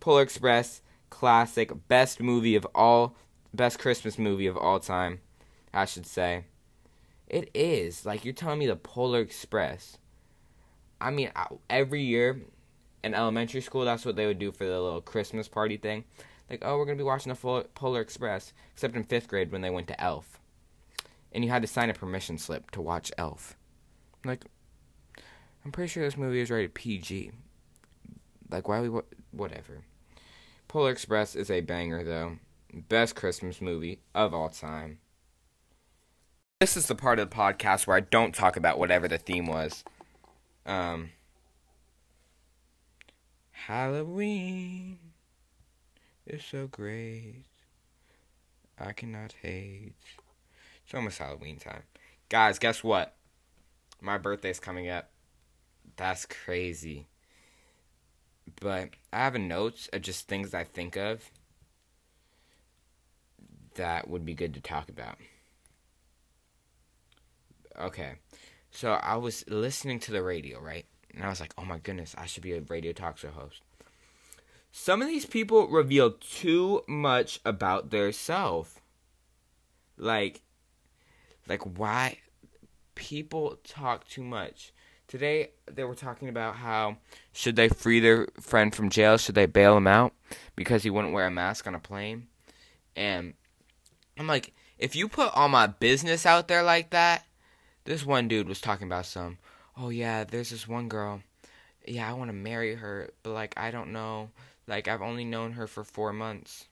Polar 0.00 0.22
Express, 0.22 0.80
classic, 1.10 1.72
best 1.88 2.20
movie 2.20 2.56
of 2.56 2.66
all, 2.74 3.16
best 3.52 3.78
Christmas 3.78 4.18
movie 4.18 4.46
of 4.46 4.56
all 4.56 4.80
time, 4.80 5.20
I 5.74 5.84
should 5.84 6.06
say. 6.06 6.44
It 7.28 7.50
is. 7.52 8.06
Like, 8.06 8.24
you're 8.24 8.34
telling 8.34 8.58
me 8.58 8.66
the 8.66 8.76
Polar 8.76 9.20
Express. 9.20 9.98
I 11.00 11.10
mean, 11.10 11.30
every 11.68 12.02
year 12.02 12.40
in 13.04 13.14
elementary 13.14 13.60
school, 13.60 13.84
that's 13.84 14.04
what 14.04 14.16
they 14.16 14.26
would 14.26 14.38
do 14.38 14.50
for 14.50 14.64
the 14.64 14.80
little 14.80 15.02
Christmas 15.02 15.46
party 15.46 15.76
thing. 15.76 16.04
Like, 16.48 16.60
oh, 16.62 16.78
we're 16.78 16.86
going 16.86 16.96
to 16.96 17.02
be 17.02 17.06
watching 17.06 17.32
the 17.32 17.64
Polar 17.74 18.00
Express. 18.00 18.54
Except 18.72 18.96
in 18.96 19.04
fifth 19.04 19.28
grade 19.28 19.52
when 19.52 19.60
they 19.60 19.70
went 19.70 19.88
to 19.88 20.00
Elf. 20.00 20.40
And 21.30 21.44
you 21.44 21.50
had 21.50 21.62
to 21.62 21.68
sign 21.68 21.90
a 21.90 21.94
permission 21.94 22.38
slip 22.38 22.70
to 22.70 22.80
watch 22.80 23.12
Elf. 23.18 23.56
Like, 24.24 24.46
I'm 25.64 25.70
pretty 25.70 25.88
sure 25.88 26.02
this 26.02 26.16
movie 26.16 26.40
is 26.40 26.50
rated 26.50 26.72
PG. 26.72 27.32
Like, 28.50 28.66
why 28.66 28.80
we 28.80 29.00
whatever. 29.32 29.84
Polar 30.66 30.90
Express 30.90 31.36
is 31.36 31.50
a 31.50 31.60
banger, 31.60 32.02
though. 32.02 32.38
Best 32.72 33.14
Christmas 33.14 33.60
movie 33.60 34.00
of 34.14 34.32
all 34.32 34.48
time. 34.48 34.98
This 36.60 36.76
is 36.76 36.86
the 36.86 36.96
part 36.96 37.20
of 37.20 37.30
the 37.30 37.36
podcast 37.36 37.86
where 37.86 37.96
I 37.96 38.00
don't 38.00 38.34
talk 38.34 38.56
about 38.56 38.80
whatever 38.80 39.06
the 39.06 39.16
theme 39.16 39.46
was. 39.46 39.84
Um, 40.66 41.10
Halloween 43.52 44.98
is 46.26 46.44
so 46.44 46.66
great. 46.66 47.44
I 48.76 48.90
cannot 48.90 49.36
hate. 49.40 49.92
It's 50.84 50.92
almost 50.92 51.18
Halloween 51.18 51.58
time. 51.58 51.84
Guys, 52.28 52.58
guess 52.58 52.82
what? 52.82 53.14
My 54.00 54.18
birthday's 54.18 54.58
coming 54.58 54.88
up. 54.88 55.10
That's 55.96 56.26
crazy. 56.26 57.06
But 58.60 58.90
I 59.12 59.18
have 59.18 59.36
a 59.36 59.38
notes 59.38 59.88
of 59.92 60.02
just 60.02 60.26
things 60.26 60.52
I 60.52 60.64
think 60.64 60.96
of 60.96 61.30
that 63.74 64.10
would 64.10 64.26
be 64.26 64.34
good 64.34 64.54
to 64.54 64.60
talk 64.60 64.88
about. 64.88 65.18
Okay. 67.78 68.14
So 68.70 68.92
I 68.92 69.16
was 69.16 69.44
listening 69.48 70.00
to 70.00 70.12
the 70.12 70.22
radio, 70.22 70.60
right? 70.60 70.86
And 71.14 71.24
I 71.24 71.28
was 71.28 71.40
like, 71.40 71.54
oh 71.56 71.64
my 71.64 71.78
goodness, 71.78 72.14
I 72.18 72.26
should 72.26 72.42
be 72.42 72.52
a 72.52 72.60
radio 72.60 72.92
talk 72.92 73.18
show 73.18 73.30
host. 73.30 73.62
Some 74.70 75.00
of 75.00 75.08
these 75.08 75.26
people 75.26 75.68
reveal 75.68 76.12
too 76.12 76.82
much 76.86 77.40
about 77.44 77.90
their 77.90 78.12
self. 78.12 78.80
Like, 79.96 80.42
like 81.48 81.62
why 81.62 82.18
people 82.94 83.58
talk 83.64 84.06
too 84.06 84.22
much. 84.22 84.72
Today 85.06 85.52
they 85.66 85.84
were 85.84 85.94
talking 85.94 86.28
about 86.28 86.56
how 86.56 86.98
should 87.32 87.56
they 87.56 87.68
free 87.68 87.98
their 87.98 88.28
friend 88.40 88.74
from 88.74 88.90
jail? 88.90 89.16
Should 89.16 89.34
they 89.34 89.46
bail 89.46 89.76
him 89.76 89.86
out 89.86 90.12
because 90.54 90.82
he 90.82 90.90
wouldn't 90.90 91.14
wear 91.14 91.26
a 91.26 91.30
mask 91.30 91.66
on 91.66 91.74
a 91.74 91.80
plane? 91.80 92.26
And 92.94 93.32
I'm 94.18 94.26
like, 94.26 94.52
if 94.78 94.94
you 94.94 95.08
put 95.08 95.34
all 95.34 95.48
my 95.48 95.66
business 95.66 96.26
out 96.26 96.48
there 96.48 96.62
like 96.62 96.90
that, 96.90 97.24
this 97.88 98.04
one 98.04 98.28
dude 98.28 98.48
was 98.48 98.60
talking 98.60 98.86
about 98.86 99.06
some. 99.06 99.38
Oh 99.74 99.88
yeah, 99.88 100.24
there's 100.24 100.50
this 100.50 100.68
one 100.68 100.88
girl. 100.88 101.22
Yeah, 101.86 102.08
I 102.08 102.12
want 102.12 102.28
to 102.28 102.34
marry 102.34 102.74
her, 102.74 103.10
but 103.22 103.30
like 103.30 103.54
I 103.56 103.70
don't 103.70 103.92
know. 103.92 104.28
Like 104.66 104.88
I've 104.88 105.00
only 105.00 105.24
known 105.24 105.52
her 105.52 105.66
for 105.66 105.84
four 105.84 106.12
months. 106.12 106.66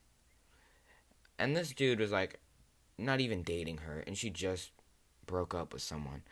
And 1.38 1.57
this 1.57 1.70
dude 1.70 2.00
was 2.00 2.12
like, 2.12 2.38
not 2.98 3.20
even 3.20 3.42
dating 3.42 3.79
her, 3.79 4.05
and 4.07 4.16
she 4.16 4.29
just 4.29 4.70
broke 5.24 5.55
up 5.55 5.72
with 5.72 5.83
someone. 5.83 6.22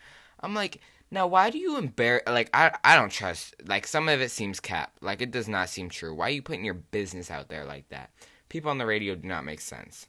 I'm 0.40 0.54
like, 0.54 0.80
now, 1.10 1.26
why 1.26 1.48
do 1.48 1.58
you 1.58 1.78
embarrass? 1.78 2.24
Like, 2.26 2.50
I 2.52 2.76
I 2.84 2.96
don't 2.96 3.10
trust. 3.10 3.54
Like, 3.66 3.86
some 3.86 4.08
of 4.08 4.20
it 4.20 4.30
seems 4.30 4.60
cap. 4.60 4.92
Like, 5.00 5.22
it 5.22 5.30
does 5.30 5.48
not 5.48 5.70
seem 5.70 5.88
true. 5.88 6.14
Why 6.14 6.26
are 6.26 6.30
you 6.30 6.42
putting 6.42 6.64
your 6.64 6.74
business 6.74 7.30
out 7.30 7.48
there 7.48 7.64
like 7.64 7.88
that? 7.88 8.10
People 8.50 8.70
on 8.70 8.78
the 8.78 8.86
radio 8.86 9.14
do 9.14 9.26
not 9.26 9.44
make 9.44 9.60
sense. 9.60 10.08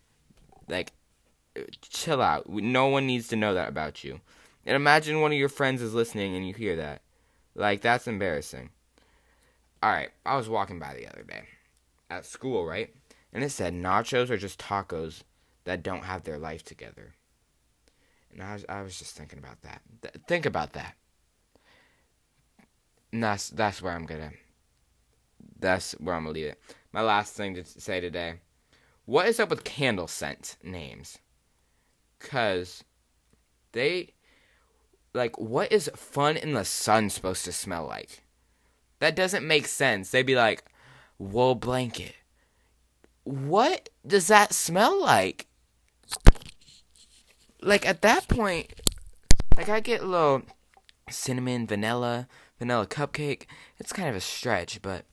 Like, 0.67 0.91
chill 1.81 2.21
out. 2.21 2.49
No 2.49 2.87
one 2.87 3.07
needs 3.07 3.29
to 3.29 3.37
know 3.37 3.53
that 3.53 3.69
about 3.69 4.03
you. 4.03 4.19
And 4.65 4.75
imagine 4.75 5.21
one 5.21 5.31
of 5.31 5.37
your 5.37 5.49
friends 5.49 5.81
is 5.81 5.93
listening 5.93 6.35
and 6.35 6.47
you 6.47 6.53
hear 6.53 6.75
that. 6.77 7.01
Like, 7.53 7.81
that's 7.81 8.07
embarrassing. 8.07 8.69
Alright, 9.83 10.11
I 10.25 10.35
was 10.35 10.49
walking 10.49 10.79
by 10.79 10.95
the 10.95 11.07
other 11.07 11.23
day 11.23 11.43
at 12.09 12.25
school, 12.25 12.65
right? 12.65 12.93
And 13.31 13.43
it 13.43 13.51
said 13.51 13.73
nachos 13.73 14.29
are 14.29 14.37
just 14.37 14.59
tacos 14.59 15.21
that 15.65 15.83
don't 15.83 16.05
have 16.05 16.23
their 16.23 16.37
life 16.37 16.63
together. 16.63 17.13
And 18.31 18.41
I 18.41 18.53
was, 18.53 18.65
I 18.67 18.81
was 18.81 18.97
just 18.97 19.15
thinking 19.15 19.39
about 19.39 19.61
that. 19.61 19.81
Th- 20.01 20.13
think 20.27 20.45
about 20.45 20.73
that. 20.73 20.95
And 23.11 23.23
that's 23.23 23.49
that's 23.49 23.81
where 23.81 23.93
I'm 23.93 24.05
gonna. 24.05 24.31
That's 25.57 25.93
where 25.93 26.15
I'm 26.15 26.23
gonna 26.23 26.33
leave 26.33 26.47
it. 26.47 26.61
My 26.91 27.01
last 27.01 27.33
thing 27.33 27.55
to 27.55 27.63
say 27.63 28.01
today. 28.01 28.35
What 29.05 29.27
is 29.27 29.39
up 29.39 29.49
with 29.49 29.63
candle 29.63 30.07
scent 30.07 30.57
names? 30.63 31.19
Cause 32.19 32.83
they 33.71 34.13
like 35.15 35.39
what 35.39 35.71
is 35.71 35.89
fun 35.95 36.37
in 36.37 36.53
the 36.53 36.65
sun 36.65 37.09
supposed 37.09 37.45
to 37.45 37.51
smell 37.51 37.87
like? 37.87 38.23
That 38.99 39.15
doesn't 39.15 39.47
make 39.47 39.67
sense. 39.67 40.11
They'd 40.11 40.23
be 40.23 40.35
like, 40.35 40.63
wool 41.17 41.55
blanket. 41.55 42.15
What 43.23 43.89
does 44.05 44.27
that 44.27 44.53
smell 44.53 45.01
like? 45.01 45.47
like 47.65 47.85
at 47.85 48.01
that 48.01 48.27
point, 48.27 48.81
like 49.57 49.69
I 49.69 49.79
get 49.79 50.01
a 50.01 50.05
little 50.05 50.43
cinnamon, 51.09 51.67
vanilla, 51.67 52.27
vanilla 52.59 52.87
cupcake. 52.87 53.45
It's 53.79 53.91
kind 53.91 54.07
of 54.07 54.15
a 54.15 54.21
stretch, 54.21 54.81
but 54.81 55.05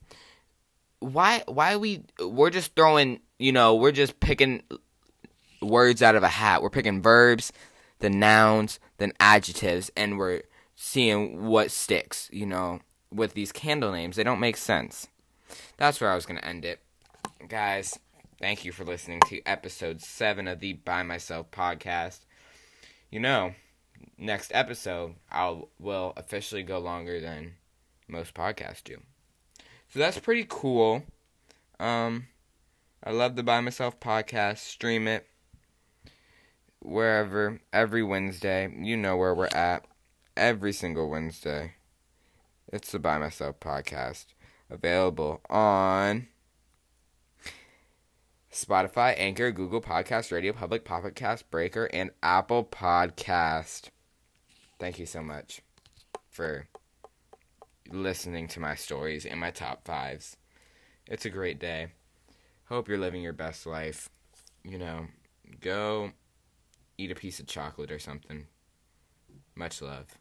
why? 0.99 1.43
Why 1.47 1.75
we? 1.75 2.03
We're 2.19 2.51
just 2.51 2.75
throwing. 2.75 3.19
You 3.39 3.51
know, 3.51 3.75
we're 3.75 3.91
just 3.91 4.19
picking 4.19 4.63
words 5.61 6.01
out 6.01 6.15
of 6.15 6.23
a 6.23 6.29
hat. 6.29 6.61
We're 6.61 6.69
picking 6.69 7.01
verbs, 7.01 7.51
then 8.03 8.19
nouns, 8.19 8.79
then 8.97 9.13
adjectives, 9.19 9.91
and 9.97 10.17
we're 10.19 10.43
seeing 10.75 11.45
what 11.45 11.71
sticks. 11.71 12.29
You 12.31 12.45
know, 12.45 12.81
with 13.11 13.33
these 13.33 13.51
candle 13.51 13.91
names, 13.91 14.15
they 14.15 14.23
don't 14.23 14.39
make 14.39 14.57
sense. 14.57 15.07
That's 15.77 15.99
where 15.99 16.11
I 16.11 16.15
was 16.15 16.25
gonna 16.25 16.41
end 16.41 16.65
it, 16.65 16.79
guys. 17.47 17.97
Thank 18.39 18.65
you 18.65 18.71
for 18.71 18.83
listening 18.83 19.21
to 19.27 19.41
episode 19.45 20.01
7 20.01 20.47
of 20.47 20.59
the 20.59 20.73
By 20.73 21.03
Myself 21.03 21.49
podcast 21.49 22.19
you 23.13 23.19
know, 23.19 23.53
next 24.17 24.51
episode 24.55 25.13
I'll 25.31 25.69
will 25.77 26.13
officially 26.17 26.63
go 26.63 26.79
longer 26.79 27.21
than 27.21 27.53
most 28.07 28.33
podcasts 28.33 28.83
do. 28.83 28.97
So 29.89 29.99
that's 29.99 30.17
pretty 30.17 30.47
cool. 30.49 31.03
Um 31.79 32.25
I 33.03 33.11
love 33.11 33.35
the 33.35 33.43
By 33.43 33.61
Myself 33.61 33.99
podcast. 33.99 34.57
Stream 34.57 35.07
it 35.07 35.27
wherever 36.83 37.59
every 37.71 38.03
Wednesday. 38.03 38.71
You 38.77 38.97
know 38.97 39.17
where 39.17 39.33
we're 39.33 39.47
at. 39.47 39.85
Every 40.35 40.73
single 40.73 41.09
Wednesday. 41.09 41.75
It's 42.71 42.91
the 42.91 42.99
By 42.99 43.17
Myself 43.17 43.59
podcast. 43.59 44.25
Available 44.69 45.41
on 45.49 46.27
Spotify, 48.51 49.13
Anchor, 49.17 49.51
Google 49.51 49.81
Podcast, 49.81 50.31
Radio 50.31 50.53
Public, 50.53 50.83
Pocket 50.83 51.43
Breaker, 51.51 51.85
and 51.93 52.11
Apple 52.21 52.63
Podcast. 52.63 53.89
Thank 54.79 54.99
you 54.99 55.05
so 55.05 55.21
much 55.21 55.61
for 56.29 56.67
listening 57.91 58.47
to 58.49 58.59
my 58.59 58.75
stories 58.75 59.25
and 59.25 59.39
my 59.39 59.51
top 59.51 59.85
fives. 59.85 60.37
It's 61.07 61.25
a 61.25 61.29
great 61.29 61.59
day. 61.59 61.87
Hope 62.65 62.87
you're 62.87 62.97
living 62.97 63.21
your 63.21 63.33
best 63.33 63.67
life. 63.67 64.09
You 64.63 64.79
know, 64.79 65.07
go 65.59 66.11
eat 66.97 67.11
a 67.11 67.15
piece 67.15 67.39
of 67.39 67.47
chocolate 67.47 67.91
or 67.91 67.99
something. 67.99 68.47
Much 69.55 69.81
love. 69.81 70.17